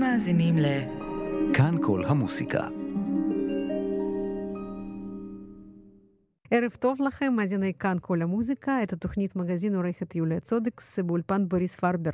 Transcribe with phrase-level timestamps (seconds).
[0.00, 0.64] אתם מאזינים ל...
[1.54, 2.68] כאן כל המוסיקה.
[6.50, 11.76] ערב טוב לכם, מאזיני כאן כל המוזיקה, את התוכנית מגזין עורכת יוליה צודקס באולפן בוריס
[11.76, 12.10] פרבר.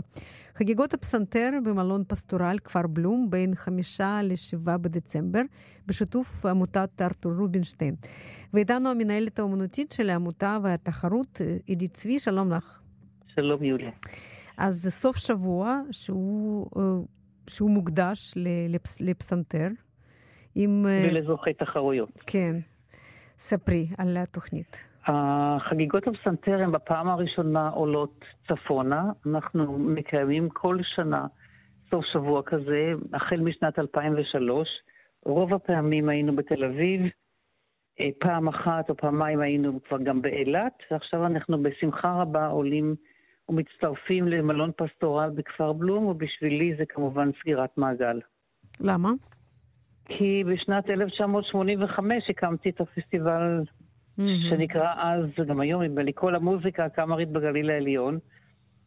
[0.54, 5.42] חגיגות הפסנתר במלון פסטורל כפר בלום בין חמישה לשבעה בדצמבר,
[5.86, 7.94] בשיתוף עמותת ארתור רובינשטיין.
[8.54, 12.80] ואיתנו המנהלת האומנותית של העמותה והתחרות, עידית צבי, שלום לך.
[13.26, 13.90] שלום יוליה.
[14.56, 16.66] אז זה סוף שבוע שהוא,
[17.48, 18.34] שהוא מוקדש
[18.68, 19.68] לפס, לפסנתר.
[20.54, 20.86] עם...
[21.10, 22.22] ולזוכי תחרויות.
[22.26, 22.56] כן.
[23.38, 24.86] ספרי על התוכנית.
[25.06, 29.04] החגיגות הפסנתר הן בפעם הראשונה עולות צפונה.
[29.26, 31.26] אנחנו מקיימים כל שנה
[31.90, 34.68] סוף שבוע כזה, החל משנת 2003.
[35.24, 37.00] רוב הפעמים היינו בתל אביב,
[38.18, 42.96] פעם אחת או פעמיים היינו כבר גם באילת, ועכשיו אנחנו בשמחה רבה עולים
[43.48, 48.20] ומצטרפים למלון פסטורל בכפר בלום, ובשבילי זה כמובן סגירת מעגל.
[48.80, 49.10] למה?
[50.08, 53.62] כי בשנת 1985 הקמתי את הפסטיבל
[54.18, 54.22] mm-hmm.
[54.50, 58.18] שנקרא אז, וגם היום, נדמה לי, כל המוזיקה הקאמרית בגליל העליון,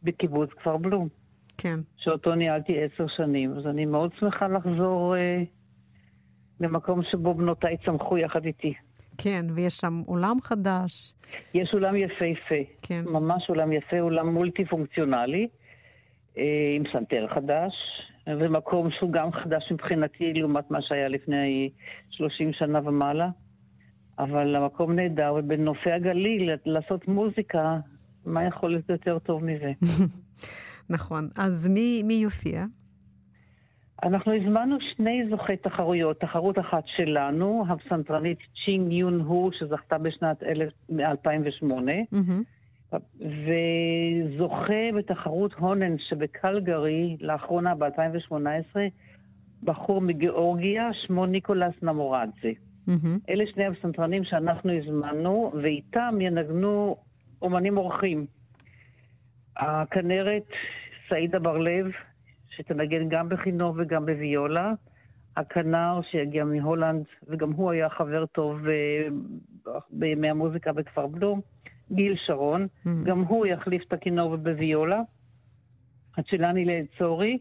[0.02, 1.08] בקיבוץ כפר בלום.
[1.58, 1.80] כן.
[1.96, 3.58] שאותו ניהלתי עשר שנים.
[3.58, 5.42] אז אני מאוד שמחה לחזור אה,
[6.60, 8.74] למקום שבו בנותיי צמחו יחד איתי.
[9.22, 11.12] כן, ויש שם אולם חדש.
[11.54, 12.54] יש אולם יפהפה.
[12.82, 13.04] כן.
[13.06, 15.48] ממש אולם יפה, אולם מולטי-פונקציונלי,
[16.38, 16.44] אה,
[16.76, 17.72] עם סנטר חדש,
[18.26, 21.70] ומקום שהוא גם חדש מבחינתי לעומת מה שהיה לפני
[22.10, 23.28] 30 שנה ומעלה.
[24.18, 27.78] אבל המקום נהדר, ובנופי הגליל לעשות מוזיקה,
[28.24, 29.72] מה יכול להיות יותר טוב מזה?
[30.90, 31.28] נכון.
[31.36, 32.64] אז מי, מי יופיע?
[34.02, 36.20] אנחנו הזמנו שני זוכי תחרויות.
[36.20, 40.42] תחרות אחת שלנו, הפסנתרנית צ'ינג יון הו, שזכתה בשנת
[41.00, 42.96] 2008, mm-hmm.
[43.20, 48.76] וזוכה בתחרות הונן שבקלגרי, לאחרונה ב-2018,
[49.62, 52.52] בחור מגיאורגיה, שמו ניקולס נמורדזה.
[52.88, 53.08] Mm-hmm.
[53.28, 56.96] אלה שני הפסנתרנים שאנחנו הזמנו, ואיתם ינגנו
[57.42, 58.26] אומנים אורחים.
[59.56, 60.46] הכנרת
[61.08, 61.86] סעידה בר-לב,
[62.60, 64.72] שתנגן גם בכינור וגם בוויולה.
[65.36, 71.40] הכנר שיגיע מהולנד, וגם הוא היה חבר טוב uh, בימי המוזיקה בכפר בלום,
[71.92, 72.88] גיל שרון, mm.
[73.04, 75.00] גם הוא יחליף את הכינור ובוויולה.
[76.16, 77.38] הצ'ילני לאצורי,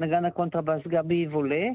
[0.00, 1.66] נגן הקונטרבאס גבי יבולה,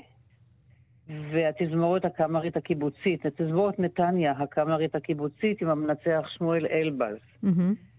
[1.09, 7.17] והתזמורת הקאמרית הקיבוצית, התזמורת נתניה הקאמרית הקיבוצית עם המנצח שמואל אלבז.
[7.43, 7.94] Mm-hmm.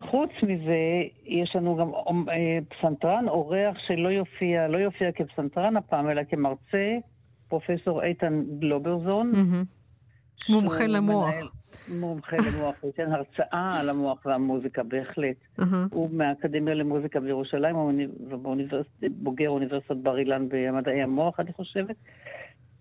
[0.00, 6.22] חוץ מזה, יש לנו גם אה, פסנתרן, אורח שלא יופיע, לא יופיע כפסנתרן הפעם, אלא
[6.24, 6.96] כמרצה,
[7.48, 9.32] פרופסור איתן גלוברזון.
[10.48, 11.34] מומחה למוח.
[12.00, 15.36] מומחה למוח, הוא ייתן הרצאה על המוח והמוזיקה, בהחלט.
[15.90, 17.92] הוא מהאקדמיה למוזיקה בירושלים, הוא
[19.10, 21.96] בוגר אוניברסיטת בר אילן במדעי המוח, אני חושבת.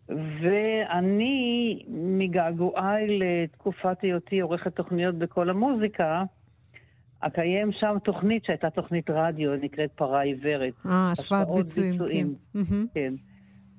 [0.10, 6.24] ואני, מגעגועיי לתקופת היותי עורכת תוכניות בכל המוזיקה,
[7.28, 10.74] אקיים שם תוכנית שהייתה תוכנית רדיו, נקראת פרה עיוורת.
[10.86, 12.86] אה, השפעת ביצועים, ביצועים, כן.
[12.94, 13.14] כן.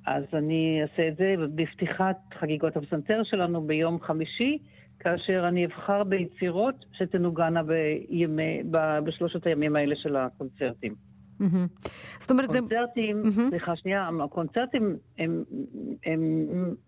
[0.06, 4.58] אז אני אעשה את זה בפתיחת חגיגות הפסנתר שלנו ביום חמישי,
[5.00, 10.94] כאשר אני אבחר ביצירות שתנוגנה בימי, ב, בשלושת הימים האלה של הקונצרטים.
[12.18, 12.58] זאת אומרת, זה...
[12.58, 15.44] קונצרטים, סליחה שנייה, הקונצרטים הם,
[16.06, 16.46] הם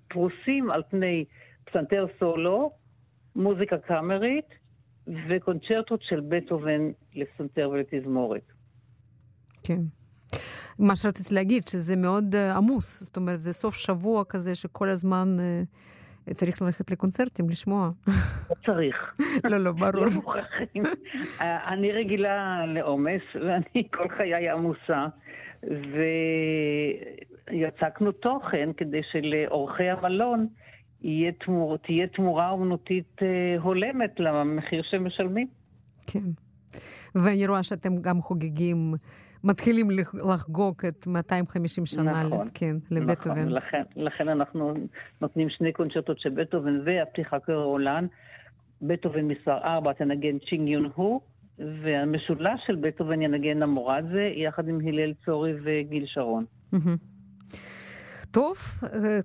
[0.09, 1.25] פרוסים על פני
[1.65, 2.71] פסנתר סולו,
[3.37, 4.66] מוזיקה קאמרית,
[5.29, 8.53] וקונצ'רטות של בטהובן לפסנתר ולתזמורת.
[9.63, 9.81] כן.
[10.79, 15.37] מה שרציתי להגיד, שזה מאוד uh, עמוס, זאת אומרת, זה סוף שבוע כזה שכל הזמן
[15.39, 17.91] uh, צריך ללכת לקונצרטים, לשמוע.
[18.07, 19.15] לא צריך.
[19.51, 20.05] לא, לא, ברור.
[20.05, 20.83] לא מוכרחים.
[21.41, 25.07] אני רגילה לעומס, ואני כל חיי עמוסה,
[27.51, 30.47] ויצקנו תוכן כדי שלאורחי המלון
[31.07, 35.47] יהיה תמור, תהיה תמורה אומנותית אה, הולמת למחיר שהם משלמים.
[36.07, 36.25] כן.
[37.15, 38.95] ואני רואה שאתם גם חוגגים,
[39.45, 43.41] מתחילים לחגוג את 250 שנה נכון, כן, לבטהובן.
[43.41, 44.75] נכון, לכן, לכן אנחנו
[45.21, 48.07] נותנים שני קונצ'רטות של בטהובן והפתיחה קרולן.
[48.83, 51.21] בטהובן מספר 4 תנגן צ'ינג יון הו,
[51.59, 56.45] והמשולש של בטהובן ינגן המורדזה, יחד עם הלל צורי וגיל שרון.
[58.31, 58.57] טוב,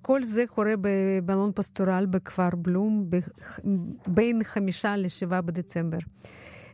[0.02, 3.10] כל זה קורה בבלון פסטורל בכפר בלום
[4.08, 5.98] בין חמישה לשבעה בדצמבר.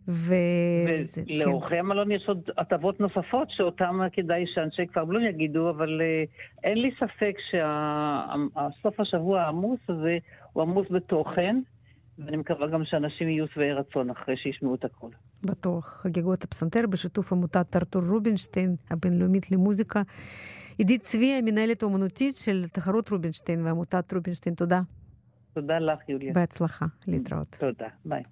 [0.07, 1.79] ולאורחי כן.
[1.79, 6.29] המלון יש עוד הטבות נוספות שאותן כדאי שאנשי כפר בלום יגידו, אבל uh,
[6.63, 10.17] אין לי ספק שהסוף השבוע העמוס הזה
[10.53, 11.59] הוא עמוס בתוכן,
[12.19, 15.11] ואני מקווה גם שאנשים יהיו שבעי רצון אחרי שישמעו את הכול.
[15.45, 15.85] בטוח.
[15.85, 20.01] חגיגות הפסנתר בשיתוף עמותת ארתור רובינשטיין הבינלאומית למוזיקה.
[20.77, 24.81] עידית צבי, המנהלת האומנותית של תחרות רובינשטיין ועמותת רובינשטיין, תודה.
[25.53, 26.33] תודה לך, יוליה.
[26.33, 27.55] בהצלחה, להתראות.
[27.59, 28.23] תודה, ביי.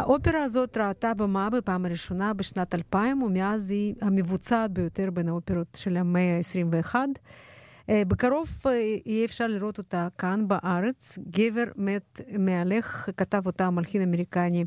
[0.00, 5.96] האופרה הזאת ראתה במה בפעם הראשונה בשנת 2000, ומאז היא המבוצעת ביותר בין האופרות של
[5.96, 6.94] המאה ה-21.
[7.88, 8.72] אה, בקרוב אה,
[9.06, 11.18] יהיה אפשר לראות אותה כאן בארץ.
[11.30, 14.64] גבר מת מהלך, כתב אותה המלחין האמריקני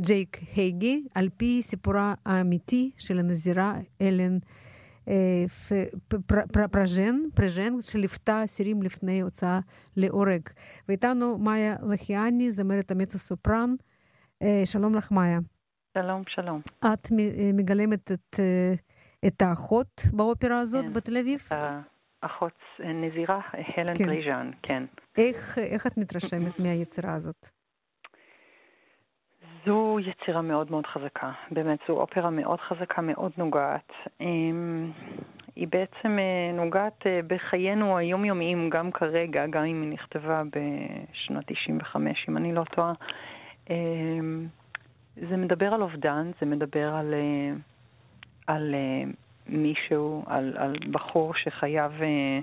[0.00, 4.38] ג'ייק הייגי, על פי סיפורה האמיתי של הנזירה אלן
[5.08, 5.44] אה,
[6.72, 9.60] פרז'ן, פרז'ן, שליוותה אסירים לפני הוצאה
[9.96, 10.42] להורג.
[10.88, 13.74] ואיתנו מאיה לחיאני, זמרת המצו סופרן.
[14.64, 15.38] שלום לך, מאיה.
[15.98, 16.60] שלום, שלום.
[16.78, 17.08] את
[17.54, 18.40] מגלמת את,
[19.26, 21.40] את האחות באופרה הזאת כן, בתל אביב?
[22.20, 23.40] אחות נזירה,
[23.76, 24.04] הלן כן.
[24.04, 24.84] פריז'אן, כן.
[25.18, 27.50] איך, איך את מתרשמת מהיצירה הזאת?
[29.66, 33.92] זו יצירה מאוד מאוד חזקה, באמת, זו אופרה מאוד חזקה, מאוד נוגעת.
[34.20, 34.90] אמ,
[35.56, 42.26] היא בעצם אה, נוגעת אה, בחיינו היומיומיים גם כרגע, גם אם היא נכתבה בשנת 95,
[42.28, 42.92] אם אני לא טועה.
[43.70, 44.46] אמ,
[45.16, 47.54] זה מדבר על אובדן, זה מדבר על, אה,
[48.46, 48.74] על
[49.46, 52.40] מישהו, על, על בחור שחייו אה,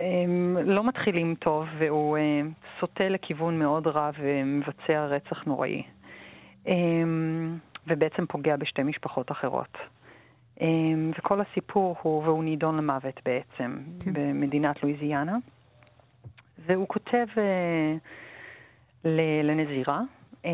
[0.00, 2.40] אה, לא מתחילים טוב והוא אה,
[2.80, 5.82] סוטה לכיוון מאוד רע ומבצע רצח נוראי.
[6.68, 6.74] אה,
[7.86, 9.78] ובעצם פוגע בשתי משפחות אחרות.
[10.60, 10.66] אה,
[11.18, 14.12] וכל הסיפור הוא, והוא נידון למוות בעצם, כן.
[14.12, 15.36] במדינת לואיזיאנה.
[16.66, 17.94] והוא כותב אה,
[19.04, 20.00] לנזירה,
[20.44, 20.50] אה,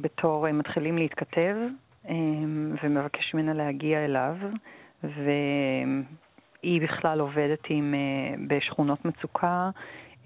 [0.00, 1.56] בתור הם מתחילים להתכתב,
[2.08, 4.36] אמ, ומבקש ממנה להגיע אליו,
[5.04, 9.70] והיא בכלל עובדת עם, אה, בשכונות מצוקה,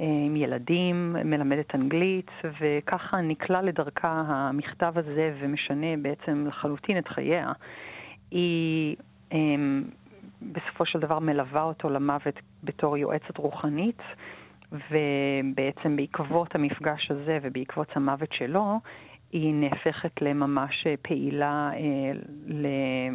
[0.00, 2.30] אה, עם ילדים, מלמדת אנגלית,
[2.60, 7.52] וככה נקלע לדרכה המכתב הזה ומשנה בעצם לחלוטין את חייה.
[8.30, 8.96] היא
[9.32, 9.82] אמ,
[10.42, 14.02] בסופו של דבר מלווה אותו למוות בתור יועצת רוחנית,
[14.72, 18.80] ובעצם בעקבות המפגש הזה ובעקבות המוות שלו,
[19.32, 23.08] היא נהפכת לממש פעילה, אה,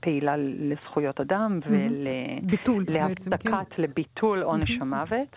[0.00, 3.82] פעילה לזכויות אדם ולהפסקת, כן.
[3.82, 5.36] לביטול עונש המוות.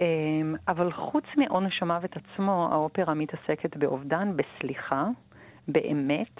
[0.00, 5.08] אמ, אבל חוץ מעונש המוות עצמו, האופרה מתעסקת באובדן, בסליחה,
[5.68, 6.38] באמת,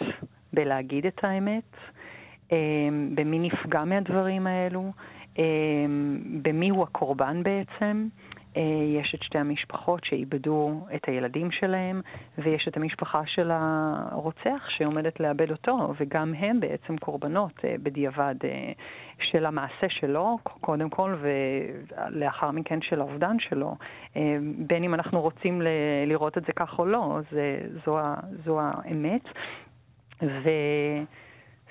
[0.53, 1.77] בלהגיד את האמת,
[2.53, 2.57] אמ,
[3.15, 4.93] במי נפגע מהדברים האלו,
[5.39, 5.43] אמ,
[6.43, 8.09] במי הוא הקורבן בעצם.
[8.57, 8.63] אה,
[9.01, 12.01] יש את שתי המשפחות שאיבדו את הילדים שלהם,
[12.39, 18.73] ויש את המשפחה של הרוצח שעומדת לאבד אותו, וגם הם בעצם קורבנות אה, בדיעבד אה,
[19.21, 23.77] של המעשה שלו, קודם כל, ולאחר מכן של האובדן שלו.
[24.57, 25.63] בין אם אנחנו רוצים
[26.07, 27.99] לראות את זה כך או לא, זה, זו,
[28.45, 29.23] זו האמת.
[30.23, 30.51] ו...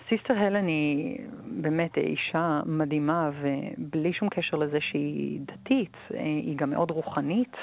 [0.09, 6.91] Sister הלן היא באמת אישה מדהימה, ובלי שום קשר לזה שהיא דתית, היא גם מאוד
[6.91, 7.55] רוחנית.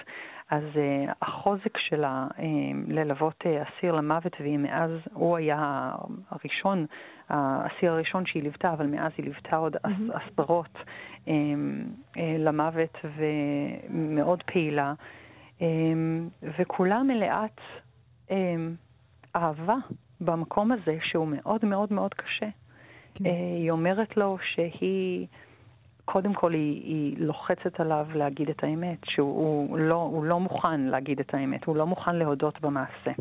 [0.50, 2.40] אז אה, החוזק שלה uh,
[2.88, 5.92] ללוות uh, אסיר למוות, והיא מאז, הוא היה
[6.30, 6.86] הראשון,
[7.28, 10.12] האסיר הראשון שהיא ליוותה, אבל מאז היא ליוותה עוד mm-hmm.
[10.12, 10.78] עשרות
[11.24, 11.28] um,
[12.14, 14.94] uh, למוות, ומאוד פעילה,
[15.58, 15.62] um,
[16.58, 17.60] וכולה מלאת
[18.28, 18.32] um,
[19.36, 19.76] אהבה
[20.20, 22.48] במקום הזה שהוא מאוד מאוד מאוד קשה.
[23.14, 23.26] כן.
[23.26, 25.26] אה, היא אומרת לו שהיא,
[26.04, 31.34] קודם כל היא, היא לוחצת עליו להגיד את האמת, שהוא לא, לא מוכן להגיד את
[31.34, 33.12] האמת, הוא לא מוכן להודות במעשה.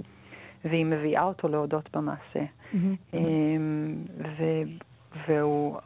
[0.66, 2.40] והיא מביאה אותו להודות במעשה.
[2.74, 3.16] Mm-hmm.
[4.38, 4.44] ו,
[5.28, 5.78] והוא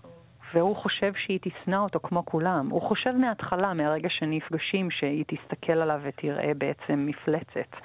[0.53, 2.69] והוא חושב שהיא תשנא אותו כמו כולם.
[2.69, 7.75] הוא חושב מההתחלה, מהרגע שנפגשים, שהיא תסתכל עליו ותראה בעצם מפלצת.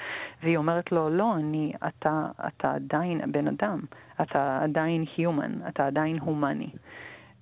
[0.42, 3.80] והיא אומרת לו, לא, אני, אתה, אתה עדיין בן אדם,
[4.22, 6.70] אתה עדיין human, אתה עדיין הומני.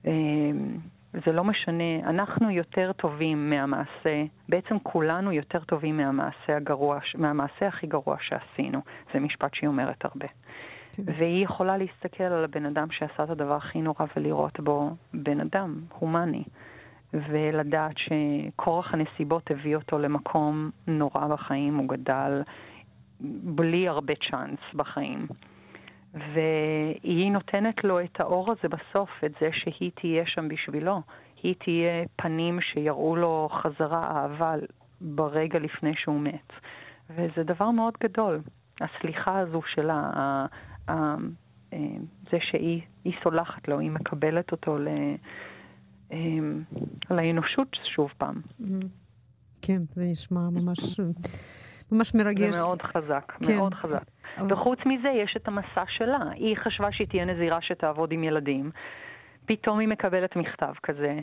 [0.07, 0.77] אמ,
[1.13, 7.87] זה לא משנה, אנחנו יותר טובים מהמעשה, בעצם כולנו יותר טובים מהמעשה הגרוע, מהמעשה הכי
[7.87, 8.81] גרוע שעשינו.
[9.15, 10.27] זה משפט שהיא אומרת הרבה.
[10.93, 11.03] כן.
[11.07, 15.81] והיא יכולה להסתכל על הבן אדם שעשה את הדבר הכי נורא ולראות בו בן אדם,
[15.99, 16.45] הומני,
[17.13, 22.43] ולדעת שכורח הנסיבות הביא אותו למקום נורא בחיים, הוא גדל
[23.21, 25.27] בלי הרבה צ'אנס בחיים.
[26.15, 31.03] והיא נותנת לו את האור הזה בסוף, את זה שהיא תהיה שם בשבילו.
[31.43, 34.55] היא תהיה פנים שיראו לו חזרה אהבה
[35.01, 36.53] ברגע לפני שהוא מת.
[37.11, 38.41] וזה דבר מאוד גדול.
[38.81, 40.11] הסליחה הזו שלה,
[42.31, 44.89] זה שהיא סולחת לו, היא מקבלת אותו ל,
[46.13, 46.19] אה,
[47.11, 48.41] לאנושות שוב פעם.
[48.61, 48.87] Mm-hmm.
[49.63, 51.01] כן, זה נשמע ממש,
[51.93, 52.55] ממש מרגש.
[52.55, 53.57] זה מאוד חזק, כן.
[53.57, 54.03] מאוד חזק.
[54.39, 54.53] אבל...
[54.53, 56.31] וחוץ מזה יש את המסע שלה.
[56.35, 58.71] היא חשבה שהיא תהיה נזירה שתעבוד עם ילדים.
[59.47, 61.19] פתאום היא מקבלת מכתב כזה,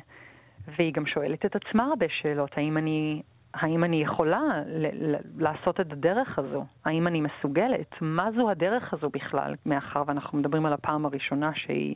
[0.77, 2.51] והיא גם שואלת את עצמה הרבה שאלות.
[2.57, 3.21] האם אני
[3.53, 6.65] האם אני יכולה ל- ל- לעשות את הדרך הזו?
[6.85, 7.95] האם אני מסוגלת?
[8.01, 9.55] מה זו הדרך הזו בכלל?
[9.65, 11.95] מאחר ואנחנו מדברים על הפעם הראשונה שהיא,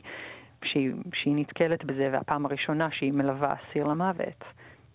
[0.64, 4.44] שהיא, שהיא נתקלת בזה, והפעם הראשונה שהיא מלווה אסיר למוות.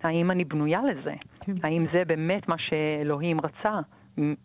[0.03, 1.13] האם אני בנויה לזה?
[1.41, 1.53] כן.
[1.63, 3.79] האם זה באמת מה שאלוהים רצה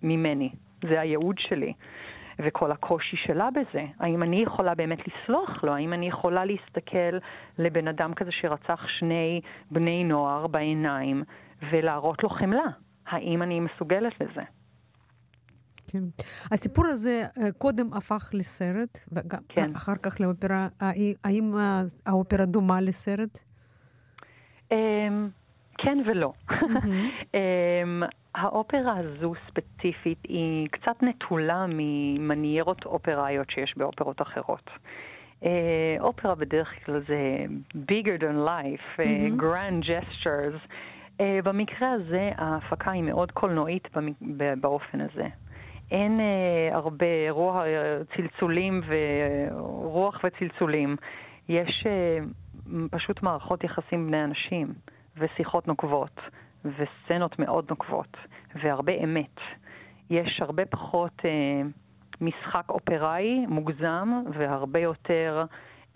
[0.03, 0.51] ממני?
[0.89, 1.73] זה הייעוד שלי.
[2.39, 3.85] וכל הקושי שלה בזה.
[4.01, 5.75] האם אני יכולה באמת לסלוח לו?
[5.75, 7.19] האם אני יכולה להסתכל
[7.59, 11.23] לבן אדם כזה שרצח שני בני נוער בעיניים
[11.73, 12.67] ולהראות לו חמלה?
[13.07, 14.43] האם אני מסוגלת לזה?
[15.87, 16.03] כן.
[16.53, 20.11] הסיפור הזה אה, קודם הפך לסרט, ואחר כן.
[20.11, 20.69] כך לאופרה.
[21.25, 21.55] האם
[22.07, 23.39] האופרה דומה לסרט?
[24.73, 25.29] אמ,
[25.79, 26.33] כן ולא.
[28.35, 34.71] האופרה הזו ספציפית היא קצת נטולה ממניירות אופראיות שיש באופרות אחרות.
[35.45, 37.45] אה, אופרה בדרך כלל זה
[37.75, 40.69] bigger than life, אה, grand gestures.
[41.21, 43.89] אה, במקרה הזה ההפקה היא מאוד קולנועית
[44.61, 45.27] באופן הזה.
[45.91, 46.21] אין
[46.73, 47.57] הרבה רוח,
[48.17, 50.97] צלצולים ורוח וצלצולים.
[51.49, 51.87] יש
[52.91, 54.75] פשוט מערכות יחסים בני אנשים
[55.17, 56.21] ושיחות נוקבות.
[56.65, 58.17] וסצנות מאוד נוקבות,
[58.63, 59.41] והרבה אמת.
[60.11, 61.63] יש הרבה פחות אה,
[62.21, 65.45] משחק אופראי מוגזם, והרבה יותר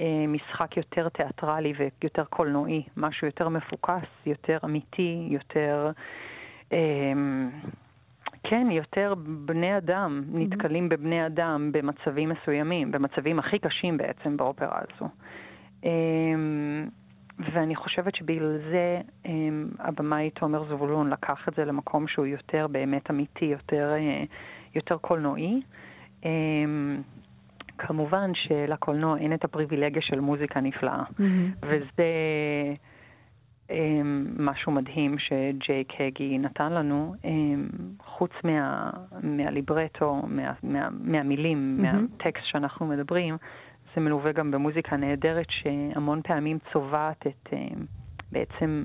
[0.00, 5.90] אה, משחק יותר תיאטרלי ויותר קולנועי, משהו יותר מפוקס, יותר אמיתי, יותר...
[6.72, 7.12] אה,
[8.42, 10.38] כן, יותר בני אדם mm-hmm.
[10.38, 15.08] נתקלים בבני אדם במצבים מסוימים, במצבים הכי קשים בעצם באופרה הזו.
[15.84, 15.90] אה,
[17.38, 23.10] ואני חושבת שבגלל זה אמ, הבמאי תומר זבולון לקח את זה למקום שהוא יותר באמת
[23.10, 24.24] אמיתי, יותר, אה,
[24.74, 25.60] יותר קולנועי.
[26.24, 27.02] אמ,
[27.78, 31.22] כמובן שלקולנוע אין את הפריבילגיה של מוזיקה נפלאה, mm-hmm.
[31.62, 32.04] וזה
[33.70, 37.14] אמ, משהו מדהים שג'ייק הגי נתן לנו,
[38.04, 38.90] חוץ מה,
[39.22, 41.96] מהליברטו, מה, מה, מהמילים, mm-hmm.
[41.96, 43.36] מהטקסט שאנחנו מדברים.
[43.94, 47.58] זה מלווה גם במוזיקה נהדרת שהמון פעמים צובעת את, אה,
[48.32, 48.84] בעצם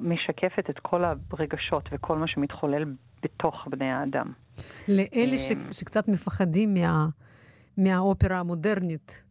[0.00, 2.84] משקפת את כל הרגשות וכל מה שמתחולל
[3.22, 4.32] בתוך בני האדם.
[4.88, 7.06] לאלה ש, אה, שקצת מפחדים מה,
[7.78, 9.24] מהאופרה המודרנית,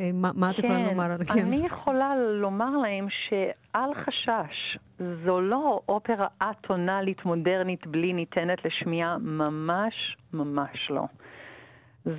[0.00, 1.16] אה, מה, מה את יכולה כן, לומר?
[1.34, 4.78] כן, אני יכולה לומר להם שאל חשש,
[5.24, 11.04] זו לא אופרה א-טונאלית מודרנית בלי ניתנת לשמיעה, ממש ממש לא.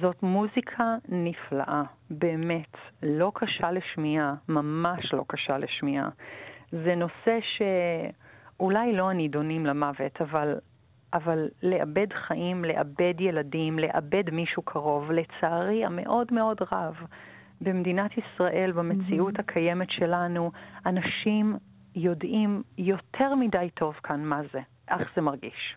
[0.01, 6.09] זאת מוזיקה נפלאה, באמת, לא קשה לשמיעה, ממש לא קשה לשמיעה.
[6.71, 10.55] זה נושא שאולי לא הנידונים למוות, אבל,
[11.13, 16.95] אבל לאבד חיים, לאבד ילדים, לאבד מישהו קרוב, לצערי המאוד מאוד רב,
[17.61, 19.39] במדינת ישראל, במציאות mm-hmm.
[19.39, 20.51] הקיימת שלנו,
[20.85, 21.57] אנשים
[21.95, 25.75] יודעים יותר מדי טוב כאן מה זה, איך זה מרגיש.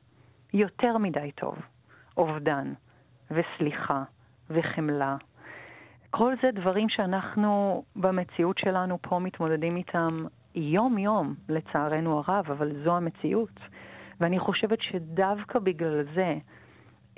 [0.54, 1.56] יותר מדי טוב.
[2.16, 2.72] אובדן.
[3.30, 4.02] וסליחה
[4.50, 5.16] וחמלה.
[6.10, 13.60] כל זה דברים שאנחנו במציאות שלנו פה מתמודדים איתם יום-יום, לצערנו הרב, אבל זו המציאות.
[14.20, 16.34] ואני חושבת שדווקא בגלל זה,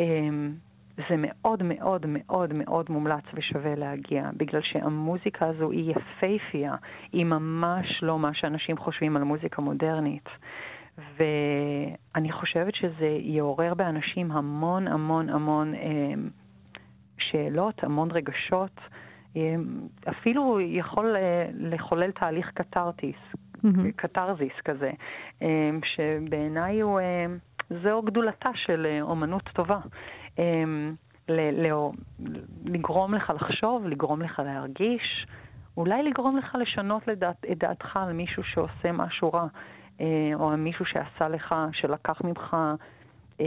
[0.01, 0.55] אמ,
[0.97, 6.75] זה מאוד מאוד מאוד מאוד מומלץ ושווה להגיע, בגלל שהמוזיקה הזו היא יפייפייה,
[7.13, 10.29] היא ממש לא מה שאנשים חושבים על מוזיקה מודרנית.
[10.99, 16.13] ואני חושבת שזה יעורר באנשים המון המון המון אה,
[17.19, 18.81] שאלות, המון רגשות,
[19.37, 19.55] אה,
[20.11, 23.93] אפילו יכול אה, לחולל תהליך קתרטיס, mm-hmm.
[23.97, 24.91] קתרזיס כזה,
[25.43, 27.01] אה, שבעיניי הוא,
[27.83, 29.79] זו גדולתה של אה, אומנות טובה.
[31.29, 31.91] ל- ל-
[32.65, 35.27] לגרום לך לחשוב, לגרום לך להרגיש,
[35.77, 39.47] אולי לגרום לך לשנות לדעת, את דעתך על מישהו שעושה משהו רע.
[40.03, 42.57] אה, או מישהו שעשה לך, שלקח ממך
[43.41, 43.47] אה,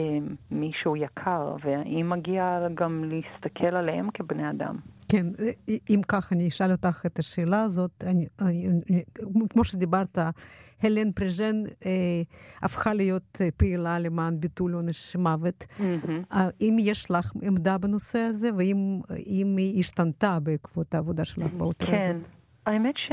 [0.51, 4.75] מישהו יקר, והאם מגיע גם להסתכל עליהם כבני אדם.
[5.09, 5.25] כן,
[5.89, 8.03] אם כך, אני אשאל אותך את השאלה הזאת.
[8.07, 8.69] אני, אני,
[9.49, 10.17] כמו שדיברת,
[10.83, 11.91] הלן פרז'ן אה,
[12.61, 15.63] הפכה להיות אה, פעילה למען ביטול עונש מוות.
[15.63, 16.11] Mm-hmm.
[16.31, 21.95] האם יש לך עמדה בנושא הזה, והאם היא השתנתה בעקבות העבודה שלך באותו כן.
[21.95, 22.01] הזאת?
[22.01, 22.17] כן,
[22.65, 23.11] האמת ש...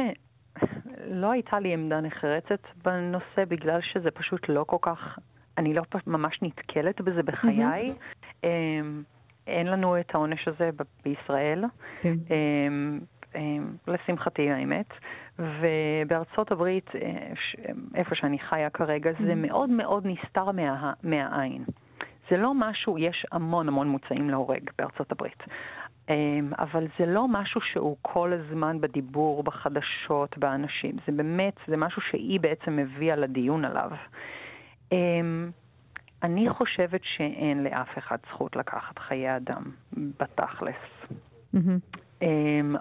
[1.06, 5.18] לא הייתה לי עמדה נחרצת בנושא, בגלל שזה פשוט לא כל כך,
[5.58, 7.92] אני לא ממש נתקלת בזה בחיי.
[7.92, 8.46] Mm-hmm.
[9.46, 10.70] אין לנו את העונש הזה
[11.04, 11.64] בישראל.
[12.00, 12.14] כן.
[12.30, 13.00] אמ,
[13.34, 14.86] אמ, לשמחתי האמת.
[15.38, 17.32] ובארצות הברית, אה,
[17.94, 19.26] איפה שאני חיה כרגע, mm-hmm.
[19.26, 21.64] זה מאוד מאוד נסתר מה, מהעין.
[22.30, 25.42] זה לא משהו, יש המון המון מוצאים להורג בארצות הברית.
[26.12, 30.96] אמ, אבל זה לא משהו שהוא כל הזמן בדיבור, בחדשות, באנשים.
[31.06, 33.90] זה באמת, זה משהו שהיא בעצם הביאה לדיון עליו.
[34.92, 35.50] אמ,
[36.22, 40.74] אני חושבת שאין לאף אחד זכות לקחת חיי אדם, בתכלס.
[41.54, 42.28] Mm-hmm.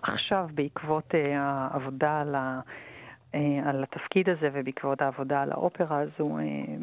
[0.04, 2.60] עכשיו, בעקבות אה, העבודה על, ה,
[3.36, 6.38] אה, על התפקיד הזה ובעקבות העבודה על האופרה הזו,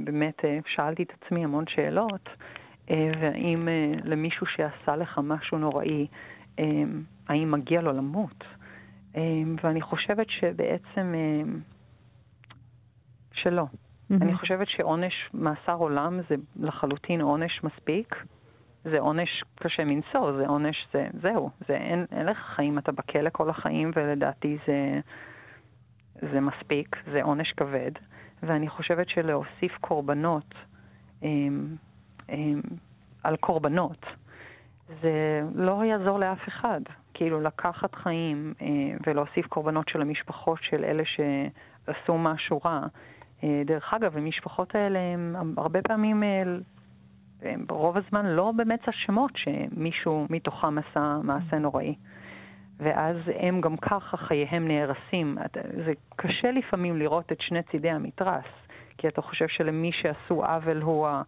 [0.05, 2.29] באמת שאלתי את עצמי המון שאלות,
[2.91, 3.69] והאם
[4.05, 6.07] למישהו שעשה לך משהו נוראי,
[7.29, 8.45] האם מגיע לו למות?
[9.63, 11.15] ואני חושבת שבעצם
[13.33, 13.65] שלא.
[13.65, 14.15] Mm-hmm.
[14.23, 18.15] אני חושבת שעונש מאסר עולם זה לחלוטין עונש מספיק.
[18.85, 23.31] זה עונש קשה מנשוא, זה עונש, זה, זהו, זה אין, אין לך חיים, אתה בכלא
[23.33, 25.01] כל החיים, ולדעתי זה,
[26.33, 27.91] זה מספיק, זה עונש כבד.
[28.43, 30.55] ואני חושבת שלהוסיף קורבנות
[31.23, 31.77] הם,
[32.29, 32.61] הם,
[33.25, 34.07] על קורבנות,
[35.03, 36.81] זה לא יעזור לאף אחד.
[37.15, 38.67] כאילו לקחת חיים אה,
[39.07, 42.81] ולהוסיף קורבנות של המשפחות של אלה שעשו משהו רע,
[43.45, 46.43] אה, דרך אגב, המשפחות האלה הם הרבה פעמים, אה,
[47.43, 51.95] הם ברוב הזמן לא באמת אשמות שמישהו מתוכם עשה מעשה נוראי.
[52.79, 55.39] ואז הם גם ככה חייהם נהרסים.
[55.85, 58.45] זה קשה לפעמים לראות את שני צידי המתרס,
[58.99, 61.23] כי אתה חושב שלמי שעשו עוול הוא, ה...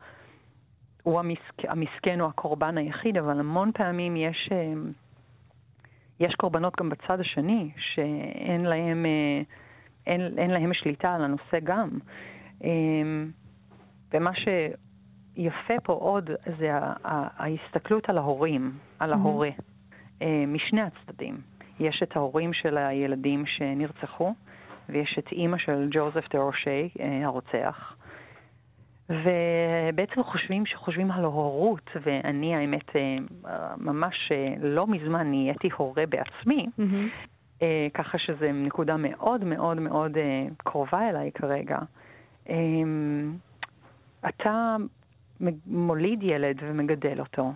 [1.02, 1.64] הוא המסכ...
[1.68, 4.72] המסכן או הקורבן היחיד, אבל המון פעמים יש, אה,
[6.20, 9.06] יש קורבנות גם בצד השני, שאין להם...
[10.06, 11.88] אין, אין להם שליטה על הנושא גם.
[12.64, 13.30] אמ,
[14.12, 16.70] ומה שיפה פה עוד זה
[17.04, 20.24] ההסתכלות על ההורים, על ההורה, mm-hmm.
[20.48, 21.40] משני הצדדים.
[21.80, 24.34] יש את ההורים של הילדים שנרצחו,
[24.88, 27.96] ויש את אימא של ג'וזף דה רושי, אה, הרוצח.
[29.10, 33.16] ובעצם חושבים שחושבים על הורות, ואני האמת אה,
[33.76, 37.28] ממש לא מזמן נהייתי הורה בעצמי, mm-hmm.
[37.62, 41.78] אה, ככה שזו נקודה מאוד מאוד מאוד אה, קרובה אליי כרגע.
[42.48, 42.56] אה,
[44.28, 44.76] אתה
[45.66, 47.52] מוליד ילד ומגדל אותו,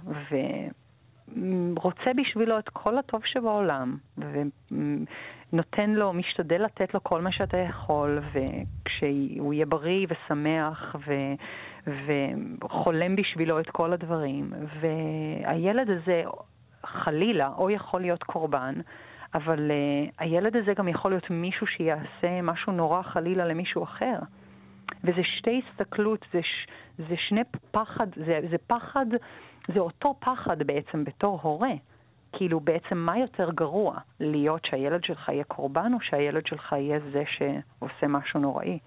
[1.76, 8.18] ורוצה בשבילו את כל הטוב שבעולם, ונותן לו, משתדל לתת לו כל מה שאתה יכול,
[8.32, 11.12] וכשהוא יהיה בריא ושמח, ו...
[11.87, 16.22] וחולם בשבילו את כל הדברים, והילד הזה
[16.84, 18.74] חלילה, או יכול להיות קורבן,
[19.34, 24.18] אבל uh, הילד הזה גם יכול להיות מישהו שיעשה משהו נורא חלילה למישהו אחר.
[25.04, 26.66] וזה שתי הסתכלות, זה, ש,
[26.98, 29.06] זה שני פחד, זה, זה פחד,
[29.66, 31.72] זה אותו פחד בעצם בתור הורה.
[32.37, 37.22] כאילו בעצם מה יותר גרוע, להיות שהילד שלך יהיה קורבן או שהילד שלך יהיה זה
[37.27, 38.79] שעושה משהו נוראי?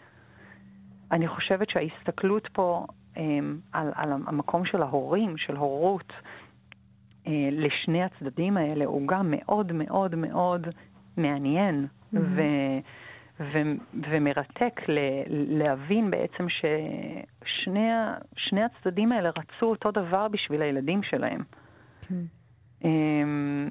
[1.12, 2.86] אני חושבת שההסתכלות פה
[3.16, 3.20] um,
[3.72, 6.14] על, על המקום של ההורים, של הורות,
[7.28, 10.68] אה, לשני הצדדים האלה הוא גם מאוד מאוד מאוד
[11.18, 12.18] מעניין mm-hmm.
[12.20, 12.42] ו,
[13.40, 13.58] ו,
[14.12, 21.44] ומרתק ל, להבין בעצם ששני הצדדים האלה רצו אותו דבר בשביל הילדים שלהם.
[22.02, 22.16] כן.
[22.84, 23.70] אמ,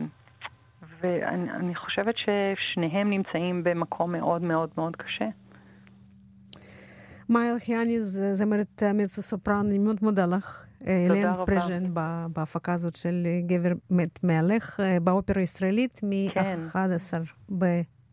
[1.00, 5.28] ואני חושבת ששניהם נמצאים במקום מאוד מאוד מאוד קשה.
[7.28, 8.00] מאיה אלחיאני,
[8.32, 10.66] זמרת מצו סופרן, אני מאוד מודה לך.
[10.86, 11.94] אלן פרז'ן
[12.32, 16.58] בהפקה הזאת של גבר מת מהלך באופרה הישראלית מ-11 כן.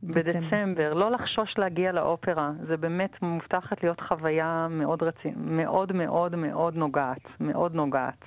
[0.04, 0.94] בדצמבר.
[0.94, 2.52] לא לחשוש להגיע לאופרה.
[2.68, 7.22] זה באמת מובטחת להיות חוויה מאוד רצינית, מאוד מאוד מאוד נוגעת.
[7.40, 8.26] מאוד נוגעת.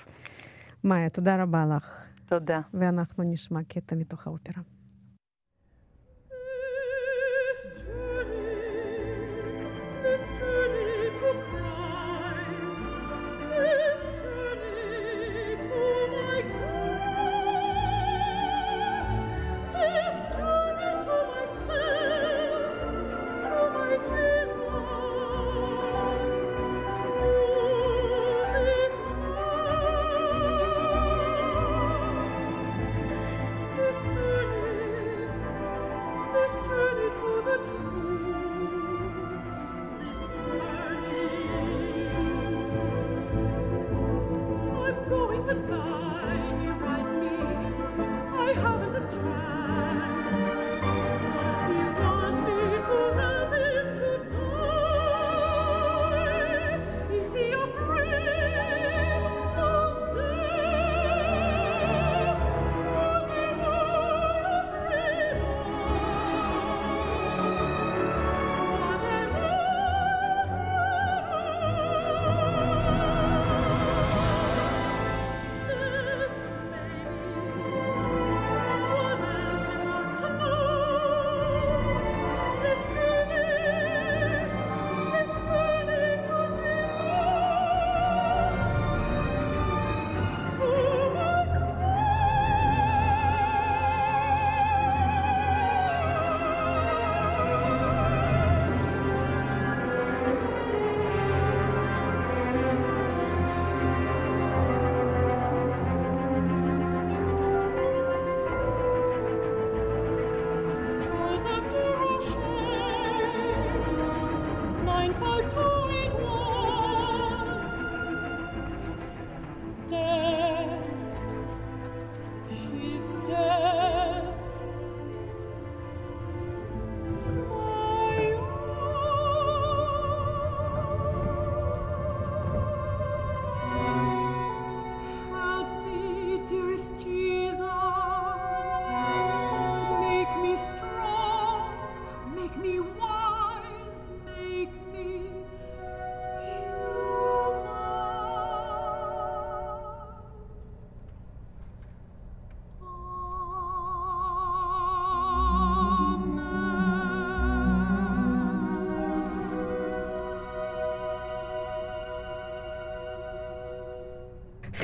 [0.84, 2.04] מאיה, תודה רבה לך.
[2.28, 2.60] תודה.
[2.74, 4.62] ואנחנו נשמע קטע מתוך האופרה.
[7.56, 8.46] This journey,
[10.02, 10.55] this journey.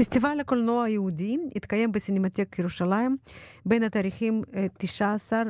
[0.02, 3.16] פסטיבל הקולנוע היהודי התקיים בסינמטק ירושלים
[3.66, 4.42] בין התאריכים
[4.78, 5.42] 19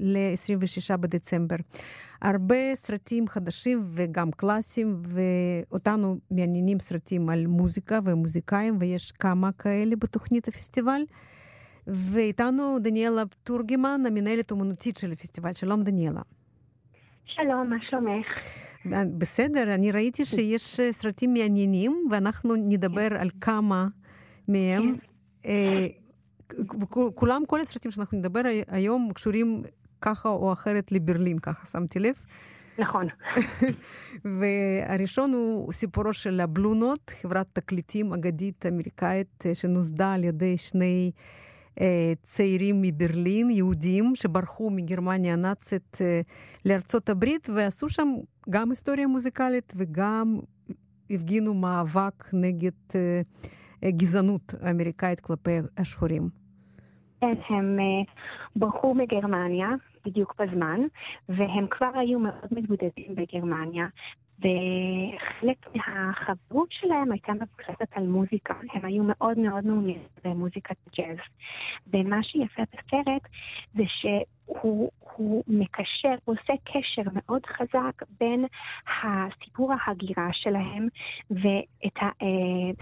[0.00, 1.56] ל-26 בדצמבר.
[2.22, 10.48] הרבה סרטים חדשים וגם קלאסיים, ואותנו מעניינים סרטים על מוזיקה ומוזיקאים, ויש כמה כאלה בתוכנית
[10.48, 11.00] הפסטיבל.
[11.86, 15.54] ואיתנו דניאלה טורגמן, המנהלת אומנותית של הפסטיבל.
[15.54, 16.20] שלום דניאלה.
[17.24, 18.26] שלום, מה שלומך?
[19.18, 23.88] בסדר, אני ראיתי שיש סרטים מעניינים, ואנחנו נדבר על כמה
[24.50, 24.96] מהם.
[25.46, 25.86] אה,
[27.14, 29.62] כולם, כל הסרטים שאנחנו נדבר היום קשורים
[30.00, 32.14] ככה או אחרת לברלין, ככה שמתי לב.
[32.78, 33.06] נכון.
[34.40, 41.10] והראשון הוא סיפורו של הבלונות, חברת תקליטים אגדית אמריקאית אה, שנוסדה על ידי שני
[41.80, 46.20] אה, צעירים מברלין, יהודים, שברחו מגרמניה הנאצית אה,
[46.64, 48.08] לארצות הברית ועשו שם
[48.50, 50.38] גם היסטוריה מוזיקלית וגם
[51.10, 53.20] הפגינו מאבק נגד אה,
[53.84, 56.28] גזענות אמריקאית כלפי השחורים.
[57.20, 57.78] כן, הם
[58.56, 59.68] ברחו מגרמניה
[60.04, 60.80] בדיוק בזמן,
[61.28, 63.86] והם כבר היו מאוד מבודדים בגרמניה,
[64.40, 68.54] וחלק מהחברות שלהם הייתה מבוססת על מוזיקה.
[68.72, 71.18] הם היו מאוד מאוד מעוניינים במוזיקת ג'אז.
[71.92, 73.22] ומה שיפה בסרט
[73.74, 78.44] זה שהוא מקשר, הוא עושה קשר מאוד חזק בין
[79.02, 80.88] הסיפור ההגירה שלהם
[81.30, 81.98] ואת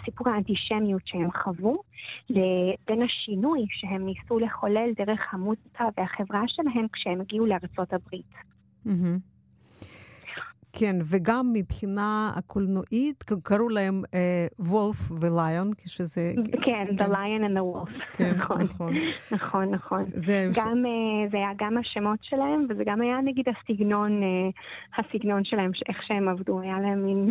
[0.05, 1.83] סיפור האנטישמיות שהם חוו,
[2.31, 8.35] לבין השינוי שהם ניסו לחולל דרך המוזיקה והחברה שלהם כשהם הגיעו לארצות הברית.
[8.87, 9.38] Mm-hmm.
[10.79, 14.03] כן, וגם מבחינה הקולנועית, קראו להם
[14.59, 16.33] וולף וליון, כשזה...
[16.65, 18.17] כן, The Lion and the Wolf.
[18.17, 18.63] כן, נכון.
[18.63, 18.93] נכון,
[19.33, 19.71] נכון.
[19.71, 20.05] נכון.
[20.07, 25.45] זה, גם, uh, זה היה גם השמות שלהם, וזה גם היה נגיד הסגנון, uh, הסגנון
[25.45, 27.29] שלהם, איך שהם עבדו, היה להם מין...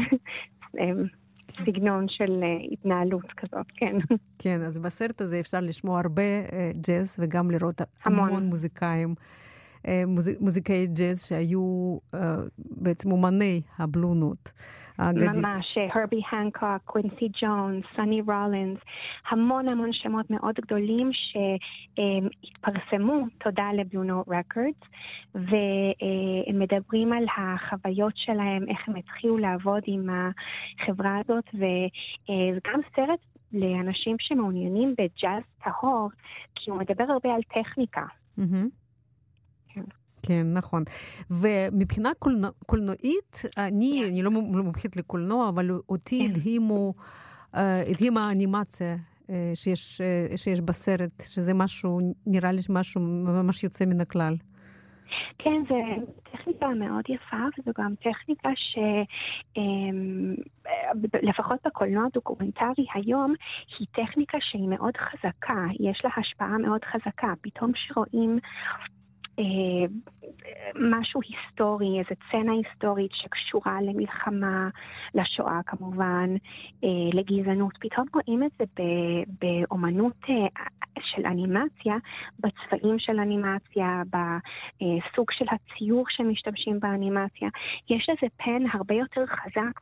[1.65, 3.95] סגנון של התנהלות כזאת, כן.
[4.39, 6.21] כן, אז בסרט הזה אפשר לשמוע הרבה
[6.87, 9.15] ג'אז וגם לראות המון, המון מוזיקאים.
[10.39, 11.97] מוזיקאי ג'אז שהיו
[12.57, 14.51] בעצם אומני הבלונות.
[14.97, 15.29] האגדית.
[15.35, 18.79] ממש, הרבי הנקוק, קווינסי ג'ונס, סני רולינס,
[19.29, 21.09] המון המון שמות מאוד גדולים
[21.93, 24.81] שהתפרסמו תודה לבלונו רקורדס,
[25.35, 33.19] והם מדברים על החוויות שלהם, איך הם התחילו לעבוד עם החברה הזאת, וגם סרט
[33.53, 36.09] לאנשים שמעוניינים בג'אז טהור,
[36.55, 38.05] כי הוא מדבר הרבה על טכניקה.
[38.39, 38.86] Mm-hmm.
[40.27, 40.83] כן, נכון.
[41.31, 46.25] ומבחינה קולנוע, קולנועית, אני, אני לא מומחית לקולנוע, אבל אותי.
[46.25, 46.93] הדהימו,
[47.53, 48.95] הדהימה האנימציה.
[49.53, 50.01] שיש,
[50.35, 54.35] שיש בסרט, שזה משהו, נראה לי משהו ממש יוצא מן הכלל.
[55.37, 55.75] כן, זו
[56.31, 58.49] טכניקה מאוד יפה, וזו גם טכניקה
[61.23, 63.33] שלפחות בקולנוע הדוקומנטרי היום,
[63.79, 67.33] היא טכניקה שהיא מאוד חזקה, יש לה השפעה מאוד חזקה.
[67.41, 68.39] פתאום שרואים אה,
[70.75, 74.69] משהו היסטורי, איזו צנע היסטורית שקשורה למלחמה,
[75.15, 76.29] לשואה כמובן,
[76.83, 77.73] אה, לגזענות.
[77.79, 78.83] פתאום רואים את זה
[79.41, 80.63] באומנות אה,
[80.99, 81.95] של אנימציה,
[82.39, 87.49] בצבעים של אנימציה, בסוג של הציור שמשתמשים באנימציה.
[87.89, 89.81] יש לזה פן הרבה יותר חזק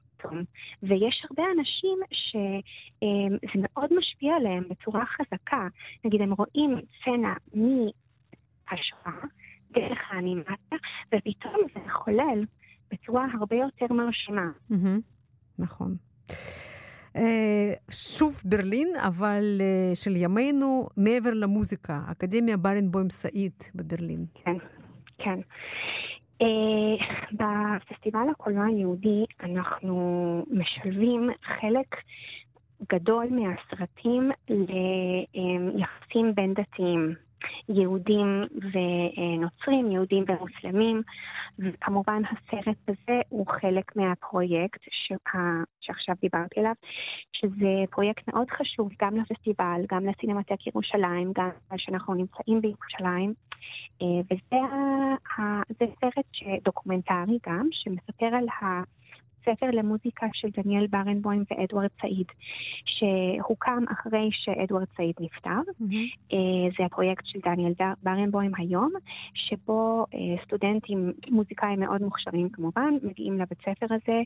[0.84, 5.68] ויש הרבה אנשים שזה מאוד משפיע עליהם בצורה חזקה.
[6.06, 9.26] נגיד, הם רואים צנע מהשואה,
[9.76, 12.46] דרך האנימציה, ופתאום זה חולל
[12.92, 14.50] בצורה הרבה יותר מרשימה.
[15.60, 15.96] נכון.
[17.92, 19.62] שוב ברלין, אבל
[19.94, 24.26] של ימינו, מעבר למוזיקה, אקדמיה ברנבוים סעיד בברלין.
[24.44, 24.56] כן,
[25.18, 25.40] כן.
[27.32, 31.96] בפסטיבל הקולנוע היהודי אנחנו משלבים חלק
[32.94, 37.16] גדול מהסרטים ליחסים בין דתיים.
[37.70, 40.26] יהודים ונוצרים, יהודים
[40.76, 41.02] ומוסלמים,
[41.60, 45.16] וכמובן הסרט הזה הוא חלק מהפרויקט שה...
[45.82, 46.74] שעכשיו דיברתי עליו,
[47.34, 53.34] שזה פרויקט מאוד חשוב גם לפסטיבל, גם לסינמטק ירושלים, גם שאנחנו נמצאים בירושלים,
[54.02, 54.62] אה, וזה
[55.38, 55.62] ה...
[56.00, 58.84] סרט דוקומנטרי גם, שמספר על ה...
[59.46, 62.28] בית ספר למוזיקה של דניאל ברנבוים ואדוארד סעיד,
[62.86, 65.50] שהוקם אחרי שאדוארד סעיד נפטר.
[65.50, 66.36] אהמ.
[66.78, 68.92] זה הפרויקט של דניאל ברנבוים היום,
[69.34, 70.06] שבו
[70.46, 74.22] סטודנטים, מוזיקאים מאוד מוכשרים כמובן, מגיעים לבית ספר הזה,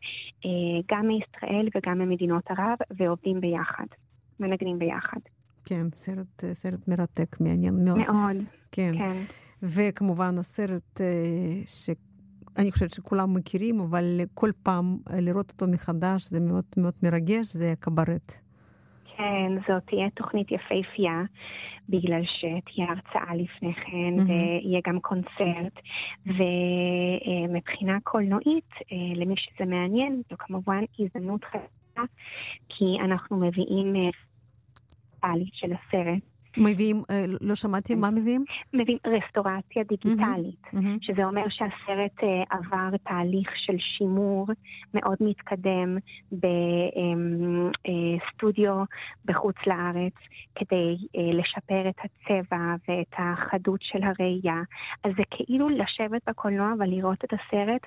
[0.92, 3.86] גם מישראל וגם ממדינות ערב, ועובדים ביחד,
[4.40, 5.20] מנגנים ביחד.
[5.66, 7.98] כן, סרט, סרט מרתק, מעניין מאוד.
[7.98, 8.38] מאוד,
[8.72, 8.92] כן.
[8.98, 9.16] כן.
[9.64, 11.02] וכמובן הסרט
[12.58, 17.74] שאני חושבת שכולם מכירים, אבל כל פעם לראות אותו מחדש זה מאוד מאוד מרגש, זה
[17.80, 18.34] קברט.
[19.18, 21.22] כן, זאת תהיה תוכנית יפהפייה,
[21.90, 24.30] בגלל שתהיה הרצאה לפני כן, mm-hmm.
[24.30, 25.80] ויהיה גם קונצרט.
[26.26, 28.70] ומבחינה קולנועית,
[29.16, 32.02] למי שזה מעניין, זו כמובן הזדמנות חדשה,
[32.70, 33.94] כי אנחנו מביאים
[35.22, 36.29] דיגיטלית של הסרט.
[36.58, 38.46] מביאים, אה, לא שמעתי, מה מביאים?
[38.74, 40.78] מביאים רסטורציה דיגיטלית, mm-hmm.
[40.78, 40.98] mm-hmm.
[41.02, 44.48] שזה אומר שהסרט uh, עבר תהליך של שימור
[44.94, 45.98] מאוד מתקדם
[48.32, 48.86] בסטודיו uh,
[49.26, 50.14] בחוץ לארץ,
[50.56, 50.98] כדי
[51.34, 54.62] לשפר את הצבע ואת החדות של הראייה.
[55.04, 57.82] אז זה כאילו לשבת בקולנוע ולראות את הסרט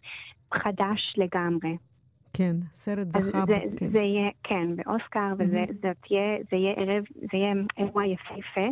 [0.55, 1.77] חדש לגמרי.
[2.33, 3.45] כן, סרט זכה.
[3.47, 3.89] זה, כן.
[3.89, 5.73] זה יהיה, כן, באוסקר, וזה mm-hmm.
[5.83, 8.69] זה תהיה, זה יהיה ערב, זה יהיה אירוע יפהפה,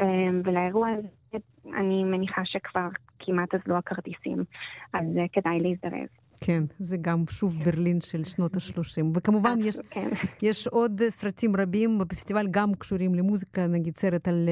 [0.00, 4.44] אמ, ולאירוע הזה אני מניחה שכבר כמעט אז לא הכרטיסים,
[4.92, 6.08] אז כדאי להזדרז.
[6.40, 9.04] כן, זה גם שוב ברלין של שנות ה-30.
[9.14, 10.08] וכמובן יש, כן.
[10.42, 14.48] יש עוד סרטים רבים בפסטיבל, גם קשורים למוזיקה, נגיד סרט על,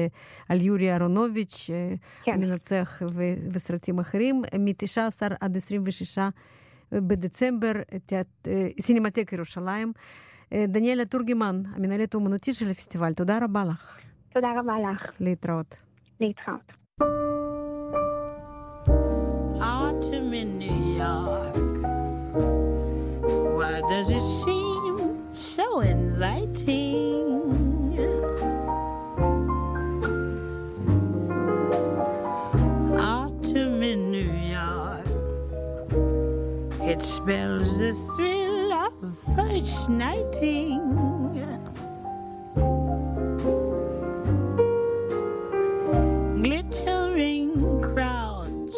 [0.49, 1.69] על יורי אהרונוביץ',
[2.23, 2.39] כן.
[2.39, 6.17] מנצח ו, וסרטים אחרים, מ-19 עד 26
[6.91, 7.71] בדצמבר,
[8.79, 9.93] סינמטק ירושלים.
[10.53, 13.97] דניאלה טורגמן, המנהלת האומנותי של הפסטיבל, תודה רבה לך.
[14.33, 15.11] תודה רבה לך.
[15.19, 15.75] להתראות.
[16.19, 16.71] להתראות.
[19.59, 21.55] Autumn in New York.
[23.57, 24.95] Why does it seem
[25.53, 26.84] so inviting?
[37.05, 38.93] Spells the thrill of
[39.35, 40.81] first nighting.
[46.41, 48.77] Glittering crowds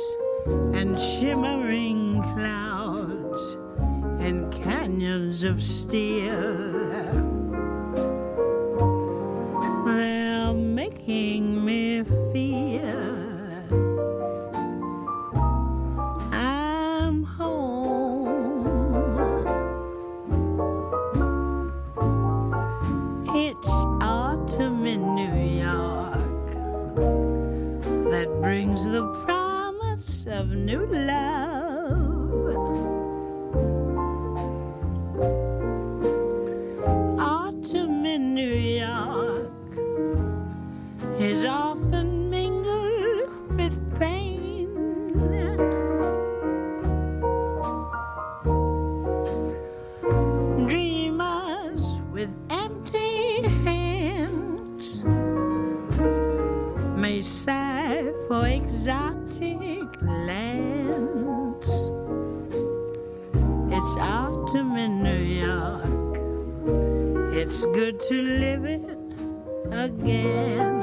[0.75, 3.57] and shimmering clouds
[4.19, 6.53] and canyons of steel.
[9.86, 11.57] They're making
[57.18, 61.70] may sigh for exotic lands.
[63.76, 66.18] It's autumn in New York.
[67.34, 68.99] It's good to live it
[69.72, 70.76] again.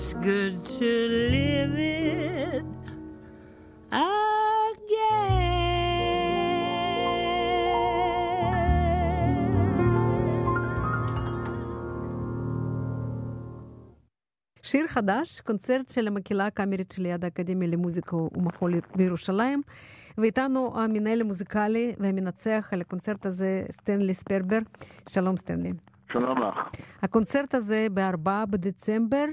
[0.00, 0.90] It's good to
[1.34, 2.64] live it
[14.62, 19.62] שיר חדש, קונצרט של המקהלה הקאמרית שליד האקדמיה למוזיקה ומחול בירושלים,
[20.18, 24.58] ואיתנו המנהל המוזיקלי והמנצח על הקונצרט הזה, סטנלי ספרבר.
[25.08, 25.72] שלום סטנלי.
[26.12, 26.54] שלום לך.
[27.02, 29.24] הקונצרט הזה ב-4 בדצמבר.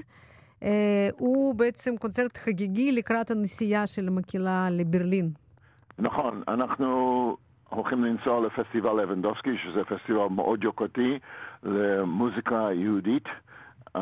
[0.62, 5.30] אה, הוא בעצם קונצרט חגיגי לקראת הנסיעה של המקהלה לברלין.
[5.98, 7.36] נכון, אנחנו
[7.68, 11.18] הולכים לנסוע לפסטיבל לבנדובסקי, שזה פסטיבל מאוד יוקרתי
[11.62, 13.24] למוזיקה יהודית.
[13.96, 14.00] Uh,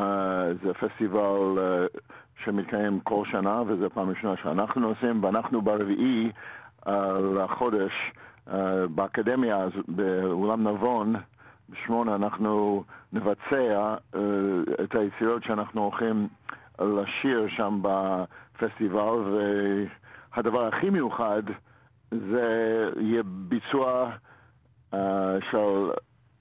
[0.63, 1.99] זה פסטיבל uh,
[2.43, 6.31] שמתקיים כל שנה, וזו פעם ראשונה שאנחנו עושים, ואנחנו ברביעי
[6.85, 6.89] uh,
[7.35, 7.91] לחודש
[8.47, 8.51] uh,
[8.89, 11.15] באקדמיה, באולם נבון,
[11.69, 14.17] בשמונה אנחנו נבצע uh,
[14.83, 16.27] את היצירות שאנחנו הולכים
[16.79, 19.37] לשיר שם בפסטיבל,
[20.35, 21.43] והדבר הכי מיוחד
[22.11, 24.11] זה יהיה ביצוע
[24.93, 24.97] uh,
[25.51, 25.91] של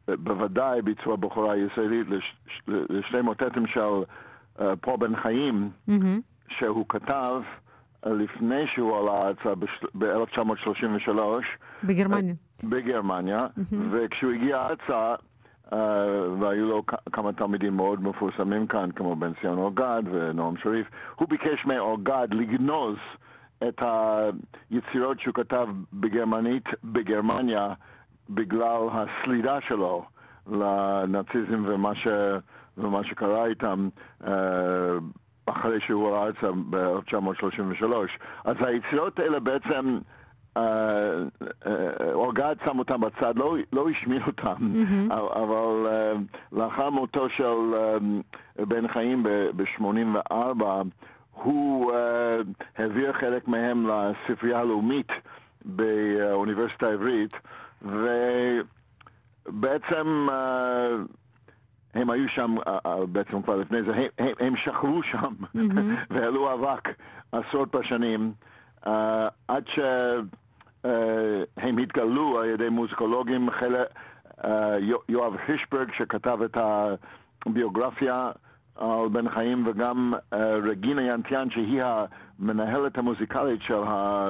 [0.08, 2.36] בוודאי ביצוע בכורה ישראלית לש,
[2.68, 4.02] לשני מוטטים של
[4.58, 6.20] uh, פול בן חיים, mm-hmm.
[6.48, 7.42] שהוא כתב
[8.06, 9.54] לפני שהוא עלה ארצה
[9.94, 11.18] ב-1933.
[11.84, 12.34] בגרמניה.
[12.64, 13.76] בגרמניה, mm-hmm.
[13.90, 15.14] וכשהוא הגיע ארצה,
[15.70, 15.74] uh,
[16.40, 16.82] והיו לו
[17.12, 20.86] כמה תלמידים מאוד מפורסמים כאן, כמו בן ציון אורגד ונועם שריף,
[21.16, 22.96] הוא ביקש מאורגד לגנוז
[23.68, 23.82] את
[24.70, 27.74] היצירות שהוא כתב בגרמנית בגרמניה.
[28.30, 30.04] בגלל הסלידה שלו
[30.46, 32.06] לנאציזם ומה, ש,
[32.78, 33.88] ומה שקרה איתם
[34.22, 34.26] uh,
[35.46, 37.84] אחרי שהוא עלה ארצה ב-1933.
[38.44, 39.98] אז היצירות האלה בעצם...
[40.56, 40.58] uh,
[41.64, 41.68] uh,
[42.12, 45.14] אורגד שם אותם בצד, לא, לא השמין אותם, mm-hmm.
[45.14, 46.16] אבל uh,
[46.52, 47.74] לאחר מותו של
[48.58, 49.22] בן חיים
[49.56, 50.62] ב-84,
[51.32, 51.92] הוא
[52.78, 55.08] העביר חלק מהם לספרייה הלאומית
[55.64, 57.32] באוניברסיטה העברית,
[59.48, 60.88] ובעצם אה,
[61.96, 65.80] הם היו שם, אה, אה, בעצם כבר לפני זה, הם, הם שכבו שם mm-hmm.
[66.10, 66.88] והעלו אבק
[67.32, 68.32] עשרות בשנים,
[69.48, 73.88] עד שהם התגלו על ידי מוזיקולוגים, חלק,
[75.08, 76.56] יואב הישברג שכתב את
[77.46, 78.30] הביוגרפיה
[78.76, 80.14] על בן חיים, וגם
[80.62, 81.82] רגינה ינטיאן שהיא
[82.38, 84.28] המנהלת המוזיקלית של ה...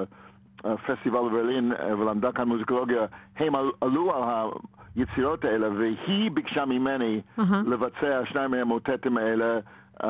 [0.87, 3.07] פסטיבל ברלין ולמדה כאן מוזיקולוגיה,
[3.37, 4.51] הם עלו על
[4.97, 7.43] היצירות האלה, והיא ביקשה ממני uh-huh.
[7.67, 9.59] לבצע שניים מהמוטטים האלה
[10.03, 10.07] uh,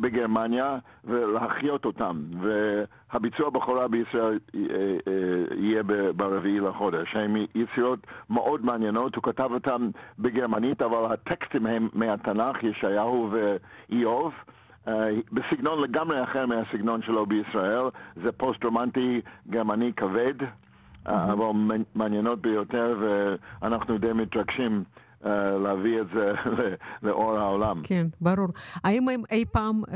[0.00, 2.22] בגרמניה ולהחיות אותם.
[2.40, 4.58] והביצוע בכורה בישראל uh, uh,
[5.54, 5.82] יהיה
[6.16, 7.16] ברביעי לחודש.
[7.16, 7.98] הם יצירות
[8.30, 14.32] מאוד מעניינות, הוא כתב אותם בגרמנית, אבל הטקסטים הם מהתנ"ך, ישעיהו ואיוב.
[14.86, 14.90] אה,
[15.32, 17.84] בסגנון לגמרי אחר מהסגנון שלו בישראל,
[18.16, 19.20] זה פוסט-רומנטי
[19.50, 20.34] גרמני כבד.
[21.06, 21.46] אבל
[21.94, 24.84] מעניינות ביותר, ואנחנו די מתרגשים.
[25.22, 25.26] אה,
[25.62, 26.32] להביא את זה
[27.02, 27.80] לאור העולם.
[27.84, 28.48] כן, ברור.
[28.84, 29.90] האם הם אי פעם אה,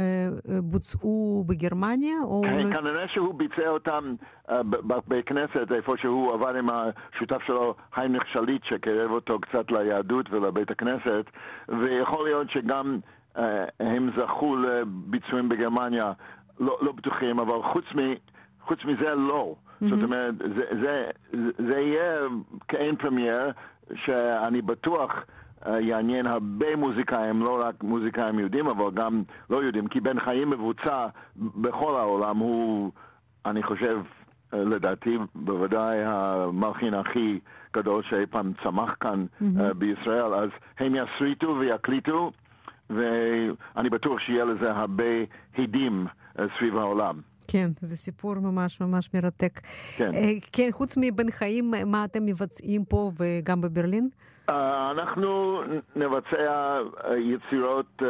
[0.62, 2.16] בוצעו בגרמניה?
[2.24, 2.42] או...
[2.70, 4.14] כנראה שהוא ביצע אותם
[4.48, 10.26] אה, בבית כנסת, איפה שהוא עבד עם השותף שלו, היינריך שליט, שקרב אותו קצת ליהדות
[10.30, 11.24] ולבית הכנסת,
[11.68, 12.98] ויכול להיות שגם
[13.38, 16.12] אה, הם זכו לביצועים בגרמניה,
[16.60, 17.98] לא, לא בטוחים, אבל חוץ, מ,
[18.66, 19.54] חוץ מזה לא.
[19.82, 19.88] Mm-hmm.
[19.88, 21.10] זאת אומרת, זה, זה,
[21.58, 22.20] זה יהיה
[22.68, 23.52] כאין פרמייר,
[23.94, 25.12] שאני בטוח
[25.64, 30.50] uh, יעניין הרבה מוזיקאים, לא רק מוזיקאים יהודים, אבל גם לא יהודים, כי בן חיים
[30.50, 31.06] מבוצע
[31.36, 32.90] בכל העולם, הוא,
[33.46, 34.00] אני חושב,
[34.54, 37.40] אה, לדעתי, בוודאי המלחין הכי
[37.74, 39.44] גדול שאי פעם צמח כאן mm-hmm.
[39.44, 42.32] uh, בישראל, אז הם יסריטו ויקליטו.
[42.90, 45.04] ואני בטוח שיהיה לזה הרבה
[45.58, 46.06] הדים
[46.38, 47.20] אה, סביב העולם.
[47.48, 49.60] כן, זה סיפור ממש ממש מרתק.
[49.96, 50.14] כן.
[50.14, 54.08] אה, כן, חוץ מבן חיים, מה אתם מבצעים פה וגם בברלין?
[54.48, 54.52] Uh,
[54.90, 55.60] אנחנו
[55.96, 56.78] נבצע
[57.16, 58.04] יצירות uh,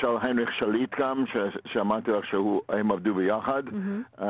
[0.00, 1.24] של היינריך שליט גם,
[1.66, 3.62] שאמרתי לך שהם עבדו ביחד.
[3.66, 4.24] Mm-hmm.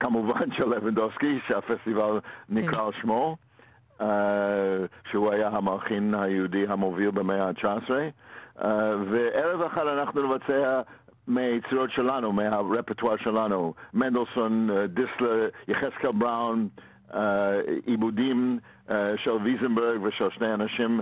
[0.00, 3.00] כמובן של לבנדובסקי, שהפסטיבל נקרא על כן.
[3.02, 3.36] שמו.
[4.00, 4.04] uh,
[5.10, 7.90] שהוא היה המלחין היהודי המוביל במאה ה-19.
[8.58, 8.64] Uh,
[9.10, 10.80] וערב אחד אנחנו נבצע
[11.30, 16.68] מהיצירות שלנו, מהרפרטואר שלנו, מנדלסון, uh, דיסלר, יחזקאל בראון,
[17.10, 17.14] uh,
[17.86, 18.58] עיבודים
[18.88, 21.00] uh, של ויזנברג ושל שני אנשים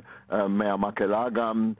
[0.48, 1.72] מהמקהלה גם.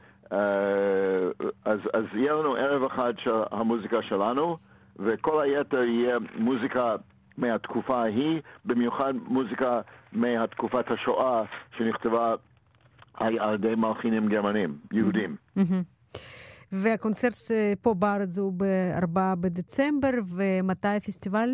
[1.64, 4.56] אז, אז יהיה לנו ערב אחד של המוזיקה שלנו,
[4.98, 6.96] וכל היתר יהיה מוזיקה
[7.38, 9.80] מהתקופה ההיא, במיוחד מוזיקה
[10.12, 11.42] מתקופת השואה
[11.76, 12.34] שנכתבה
[13.14, 15.36] על ידי מלחינים גרמנים, יהודים.
[16.72, 17.32] והקונצרט
[17.82, 21.48] פה בארץ הוא ב-4 בדצמבר, ומתי הפסטיבל?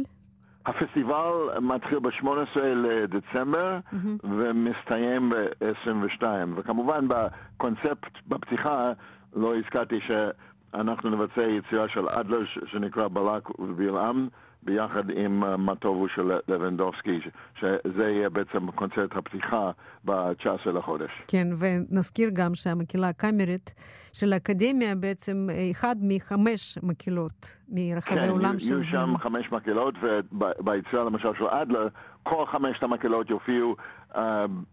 [0.67, 3.97] הפסטיבל מתחיל ב-18 לדצמבר mm-hmm.
[4.23, 6.23] ומסתיים ב-22,
[6.57, 8.93] וכמובן בקונספט בפתיחה
[9.37, 14.29] לא הזכרתי שאנחנו נבצע יצירה של אדלר שנקרא בלק ובלעם
[14.65, 17.21] ביחד עם מה טובו של לבנדובסקי,
[17.61, 19.71] שזה יהיה בעצם קונצרט הפתיחה
[20.05, 21.11] ב-19 לחודש.
[21.29, 23.75] כן, ונזכיר גם שהמקהלה הקאמרית
[24.13, 28.57] של האקדמיה בעצם אחד מחמש מקהלות מרחבי כן, העולם.
[28.59, 31.89] כן, יהיו שם חמש מקהלות, וביצירה למשל של אדלר,
[32.23, 33.77] כל חמשת המקהלות יופיעו
[34.13, 34.19] uh,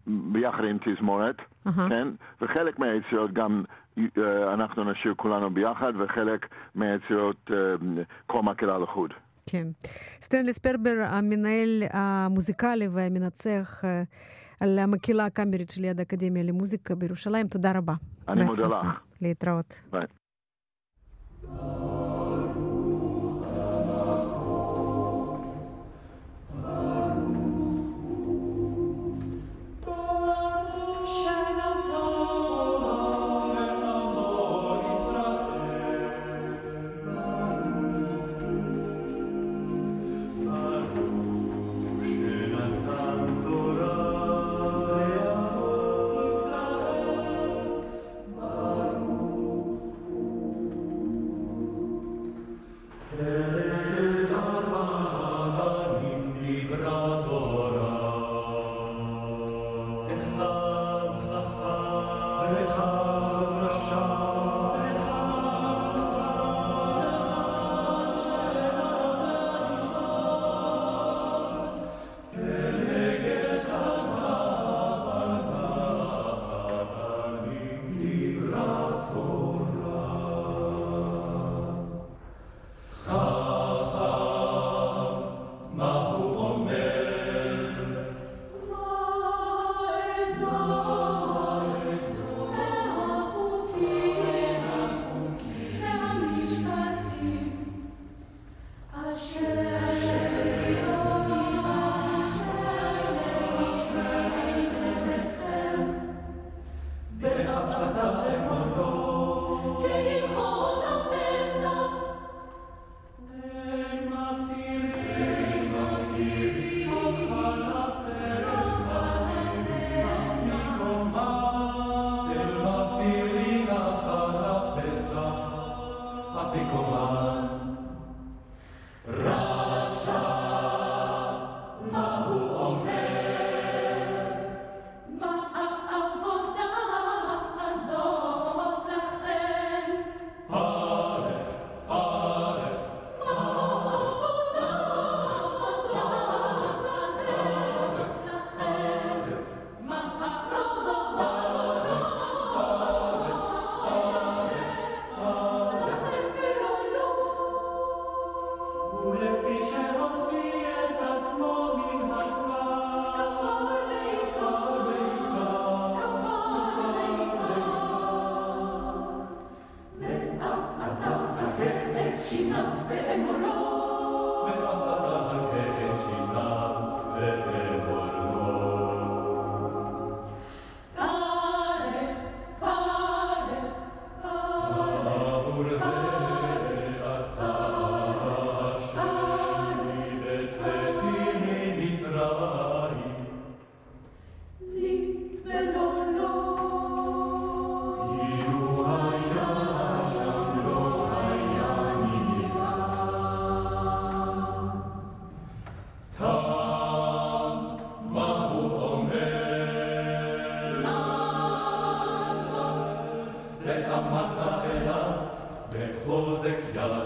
[0.06, 1.70] ביחד עם תזמורת, uh-huh.
[1.88, 2.08] כן?
[2.40, 3.64] וחלק מהיצירות גם
[3.98, 4.00] uh,
[4.54, 7.52] אנחנו נשאיר כולנו ביחד, וחלק מהיצירות uh,
[8.26, 9.12] כל מקהלה לחוד.
[9.46, 9.68] כן.
[10.22, 13.84] סטנלי ספרבר, המנהל המוזיקלי והמנצח
[14.60, 17.94] על המקהלה הקאמרית של יד האקדמיה למוזיקה בירושלים, תודה רבה.
[18.28, 18.86] אני מודה לך.
[19.20, 19.82] להתראות.
[19.90, 20.06] ביי.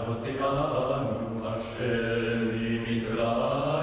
[0.07, 3.76] Hotzivanu Hashem, Mitzrayim.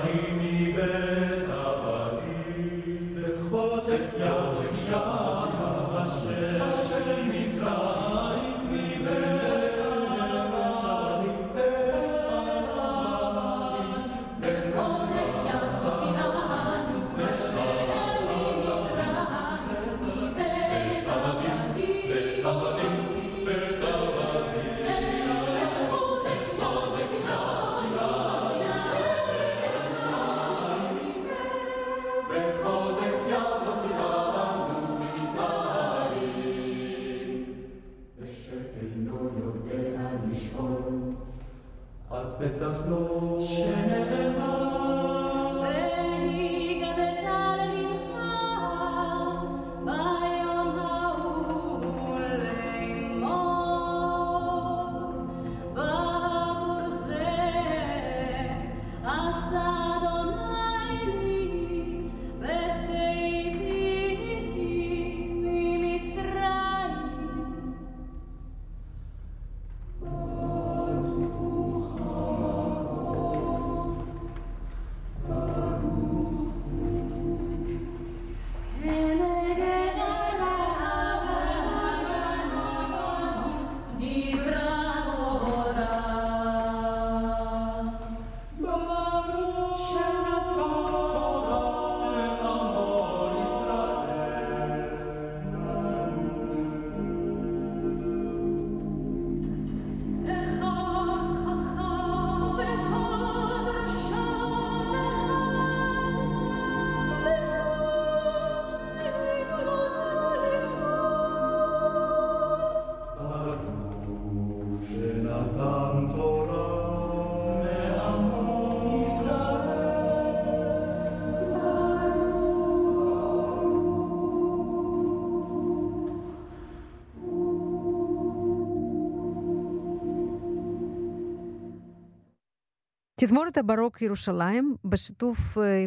[133.27, 135.39] תזמורת הברוק ירושלים, בשיתוף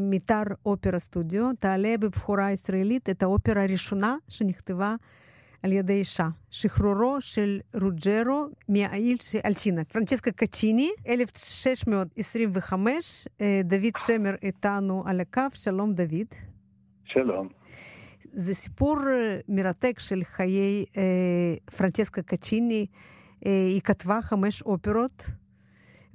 [0.01, 4.95] מיתר אופרה סטודיו, תעלה בבחורה ישראלית את האופרה הראשונה שנכתבה
[5.63, 13.27] על ידי אישה, שחרורו של רוג'רו מהעיל של אלצ'ינה, פרנצ'סקה קצ'יני, 1625,
[13.63, 16.27] דוד שמר איתנו על הקו, שלום דוד.
[17.05, 17.47] שלום.
[18.33, 18.97] זה סיפור
[19.49, 21.03] מרתק של חיי אה,
[21.77, 22.85] פרנצ'סקה קצ'יני.
[23.45, 25.25] אה, היא כתבה חמש אופרות,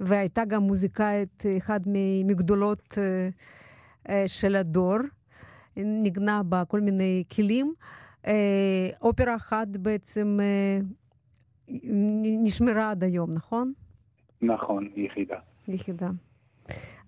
[0.05, 1.81] והייתה גם מוזיקאית, אחת
[2.25, 3.29] מגדולות אה,
[4.09, 4.97] אה, של הדור.
[5.77, 7.73] ניגנה בכל מיני כלים.
[8.27, 10.79] אה, אופרה אחת בעצם אה,
[12.43, 13.73] נשמרה עד היום, נכון?
[14.41, 15.37] נכון, יחידה.
[15.67, 16.09] יחידה.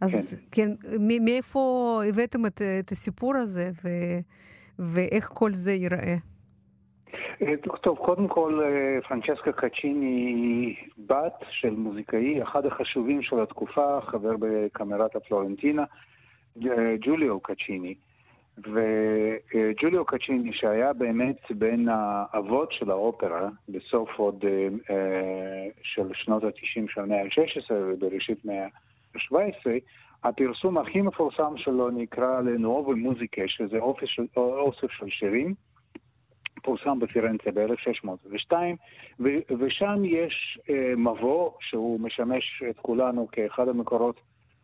[0.02, 3.90] אז כן, כן מאיפה הבאתם את, את הסיפור הזה ו,
[4.80, 6.16] ואיך כל זה ייראה?
[7.82, 8.62] טוב, קודם כל,
[9.08, 15.84] פרנצ'סקה קצ'יני היא בת של מוזיקאי, אחד החשובים של התקופה, חבר בקמרת הפלורנטינה,
[17.02, 17.96] ג'וליו קצ'יני.
[18.58, 24.46] וג'וליו קצ'יני, שהיה באמת בין האבות של האופרה, בסוף עוד
[24.90, 28.68] אה, של שנות ה-90 של המאה ה-16 ובראשית מאה
[29.16, 29.70] ה-17,
[30.24, 33.78] הפרסום הכי מפורסם שלו נקרא לנואו ומוזיקה, שזה
[34.38, 35.54] אוסף של שירים,
[36.64, 38.54] פורסם בפירנצה ב-1602,
[39.60, 44.22] ושם יש אה, מבוא שהוא משמש את כולנו כאחד המקורות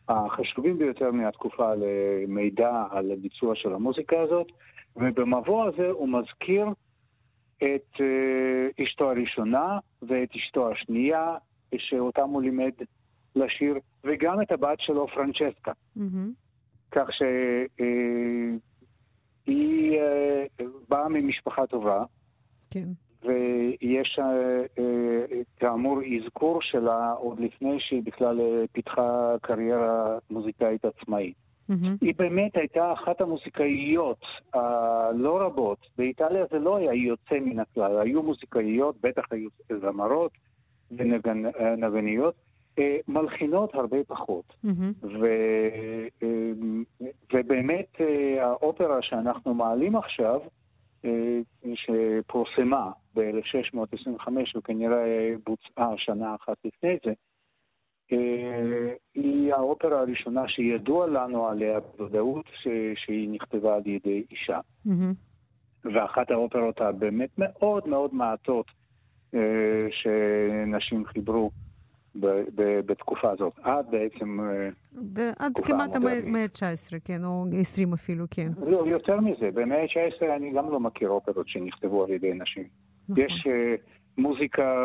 [0.09, 4.47] החשובים ביותר מהתקופה למידע על הביצוע של המוזיקה הזאת,
[4.95, 6.65] ובמבוא הזה הוא מזכיר
[7.57, 11.35] את uh, אשתו הראשונה ואת אשתו השנייה,
[11.77, 12.71] שאותם הוא לימד
[13.35, 15.71] לשיר, וגם את הבת שלו, פרנצ'סקה.
[15.97, 16.01] Mm-hmm.
[16.91, 18.70] כך שהיא uh,
[19.47, 22.03] uh, באה ממשפחה טובה.
[22.71, 22.87] כן.
[23.23, 24.25] ויש אה,
[24.79, 31.35] אה, כאמור אזכור שלה עוד לפני שהיא בכלל אה, פיתחה קריירה מוזיקאית עצמאית.
[31.71, 31.73] Mm-hmm.
[32.01, 35.77] היא באמת הייתה אחת המוזיקאיות הלא רבות.
[35.97, 39.49] באיטליה זה לא היה יוצא מן הכלל, היו מוזיקאיות, בטח היו
[39.81, 40.31] זמרות
[40.91, 42.35] ונגניות,
[43.07, 44.53] מלחינות הרבה פחות.
[44.65, 45.05] Mm-hmm.
[45.21, 45.27] ו,
[47.33, 47.97] ובאמת
[48.39, 50.39] האופרה שאנחנו מעלים עכשיו,
[51.75, 57.13] שפורסמה ב-1625, וכנראה בוצעה שנה אחת לפני זה,
[58.11, 62.45] אה, היא האופרה הראשונה שידוע לנו עליה בוודאות
[62.95, 64.59] שהיא נכתבה על ידי אישה.
[64.87, 65.91] Mm-hmm.
[65.93, 68.65] ואחת האופרות הבאמת מאוד מאוד מעטות
[69.33, 71.51] אה, שנשים חיברו
[72.85, 74.39] בתקופה הזאת, עד בעצם...
[74.39, 78.51] אה, עד כמעט המאה ה-19, כן, או 20 אפילו, כן.
[78.67, 82.67] לא, יותר מזה, במאה ה-19 אני גם לא מכיר אופרות שנכתבו על ידי נשים.
[83.09, 83.23] נכון.
[83.23, 83.81] יש uh,
[84.17, 84.75] מוזיקה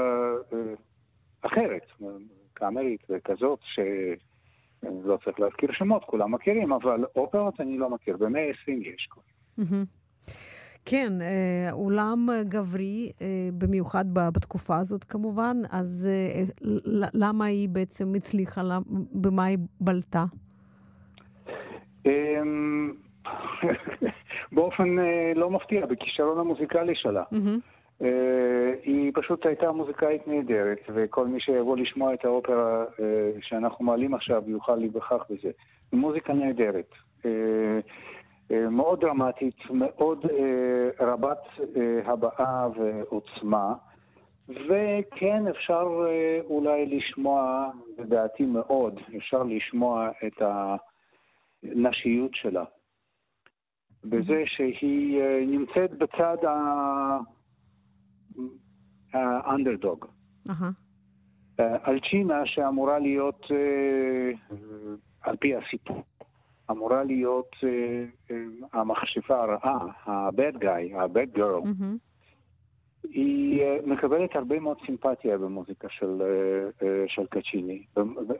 [0.50, 0.54] uh,
[1.42, 1.82] אחרת,
[2.54, 8.72] קאמרית וכזאת, שלא צריך להזכיר שמות, כולם מכירים, אבל אופרות אני לא מכיר, במאה ה-20
[8.72, 9.22] יש כבר.
[10.86, 11.12] כן,
[11.72, 13.12] אולם גברי,
[13.58, 16.08] במיוחד בתקופה הזאת כמובן, אז
[17.14, 18.60] למה היא בעצם הצליחה,
[19.12, 20.24] במה היא בלטה?
[22.06, 22.92] אמ,
[24.52, 24.96] באופן
[25.36, 27.22] לא מפתיע, בכישרון המוזיקלי שלה.
[28.82, 32.84] היא פשוט הייתה מוזיקאית נהדרת, וכל מי שיבוא לשמוע את האופרה
[33.40, 35.50] שאנחנו מעלים עכשיו יוכל להיווכח בזה.
[35.92, 36.90] מוזיקה נהדרת.
[37.24, 37.80] אה,
[38.50, 41.42] מאוד דרמטית, מאוד אה, רבת
[41.76, 43.74] אה, הבעה ועוצמה,
[44.48, 45.88] וכן אפשר
[46.44, 50.42] אולי לשמוע, לדעתי מאוד, אפשר לשמוע את
[51.62, 52.64] הנשיות שלה.
[54.04, 56.36] בזה שהיא נמצאת בצד
[59.12, 60.06] האנדרדוג.
[61.60, 63.46] אלצ'ינה שאמורה להיות,
[65.20, 66.02] על פי הסיפור,
[66.70, 68.32] אמורה להיות uh, uh,
[68.72, 71.64] המכשפה הרעה, ה-bad guy, ה-bad girl.
[71.64, 71.96] Mm-hmm.
[73.10, 77.82] היא uh, מקבלת הרבה מאוד סימפתיה במוזיקה של, uh, uh, של קצ'יני,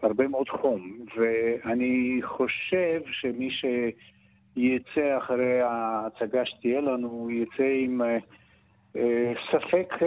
[0.02, 8.24] הרבה מאוד חום, ואני חושב שמי שיצא אחרי ההצגה שתהיה לנו, יצא עם uh,
[9.52, 10.04] ספק uh,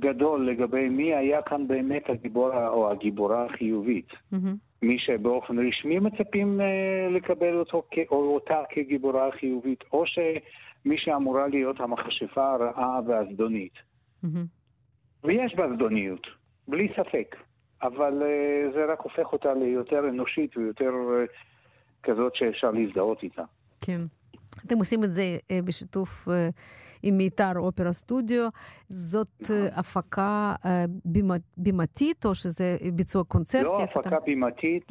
[0.00, 4.08] גדול לגבי מי היה כאן באמת הגיבור או הגיבורה החיובית.
[4.10, 4.36] Mm-hmm.
[4.82, 6.66] מי שבאופן רשמי מצפים אה,
[7.10, 13.72] לקבל אותו או אותה כגיבורה חיובית, או שמי שאמורה להיות המכשפה הרעה והזדונית.
[14.24, 14.28] Mm-hmm.
[15.24, 16.26] ויש בה זדוניות,
[16.68, 17.36] בלי ספק,
[17.82, 18.22] אבל
[18.74, 20.90] זה רק הופך אותה ליותר אנושית ויותר
[22.02, 23.44] כזאת שאפשר להזדהות איתה.
[23.80, 24.00] כן.
[24.66, 26.48] אתם עושים את זה אה, בשיתוף אה,
[27.02, 28.48] עם מיתר אופרה סטודיו.
[28.88, 33.64] זאת אה, הפקה אה, בימה, בימתית, או שזה ביצוע קונצרטי?
[33.64, 34.86] לא, הפקה בימתית,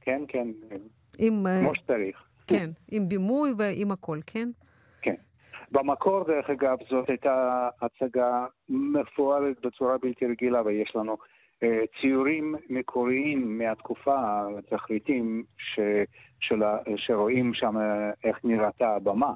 [0.00, 0.48] כן, כן,
[1.18, 2.24] כמו שצריך.
[2.46, 4.48] כן, עם בימוי ועם הכל, כן?
[5.72, 11.16] במקור, דרך אגב, זאת הייתה הצגה מפוארת בצורה בלתי רגילה, ויש לנו
[12.00, 15.80] ציורים מקוריים מהתקופה, תכליתים, ש,
[16.40, 16.62] של,
[16.96, 19.32] שרואים שם אה, איך נראתה הבמה.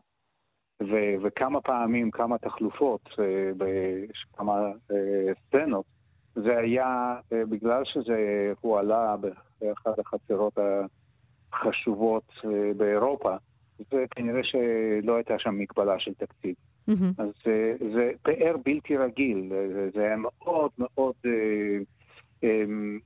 [0.82, 5.84] ו, וכמה פעמים, כמה תחלופות, אה, בכמה אה, סצנות.
[6.34, 9.16] זה היה, אה, בגלל שזה הועלה
[9.60, 10.58] באחת החצרות
[11.52, 13.36] החשובות אה, באירופה,
[13.92, 16.54] וכנראה שלא הייתה שם מגבלה של תקציב.
[16.86, 17.12] מהמם.
[17.18, 19.52] אז זה, זה פאר בלתי רגיל,
[19.94, 21.78] זה, היה מאוד מאוד, אה,
[22.42, 22.98] עם,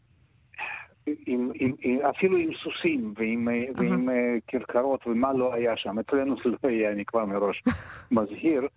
[1.26, 5.98] עם, עם, עם, אפילו עם סוסים ועם, אה, ועם אה, כרכרות ומה לא היה שם.
[5.98, 7.62] אצלנו זה לא היה, אני כבר מראש
[8.10, 8.68] מזהיר.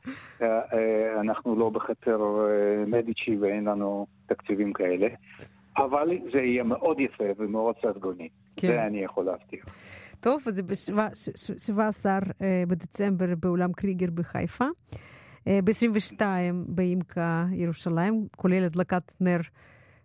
[0.42, 5.08] אה, אה, אנחנו לא בחצר אה, מדיצ'י ואין לנו תקציבים כאלה.
[5.78, 8.30] אבל זה יהיה מאוד יפה ומאוד ססגוני.
[8.58, 8.68] כן.
[8.68, 9.66] זה אני יכול להבטיח.
[10.20, 12.06] טוב, אז זה ב-17
[12.68, 14.66] בדצמבר באולם קריגר בחיפה.
[15.46, 16.22] ב-22
[16.68, 19.40] באימקה ירושלים, כולל הדלקת נר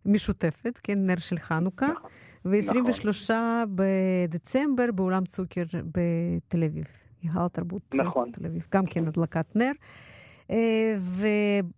[0.07, 1.88] משותפת, כן, נר של חנוכה.
[1.88, 2.11] נכון.
[2.44, 3.30] ו-23
[3.74, 6.84] בדצמבר באולם צוקר בתל אביב,
[7.22, 8.30] היכל התרבות נכון.
[8.30, 9.72] תל אביב, גם כן הדלקת נר.
[10.50, 10.96] אה,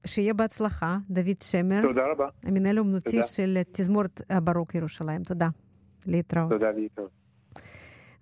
[0.06, 2.28] ושיהיה בהצלחה, דוד שמר, תודה רבה.
[2.44, 3.22] המנהל האומנותי.
[3.22, 5.22] של תזמורת הברוק ירושלים.
[5.22, 5.48] תודה.
[6.06, 6.50] להתראות.
[6.50, 7.10] תודה להתראות.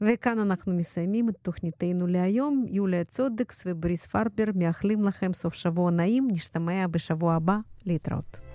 [0.00, 2.64] וכאן אנחנו מסיימים את תוכניתנו להיום.
[2.68, 6.28] יוליה צודקס ובריס פרבר מאחלים לכם סוף שבוע נעים.
[6.30, 7.58] נשתמע בשבוע הבא.
[7.86, 8.53] להתראות.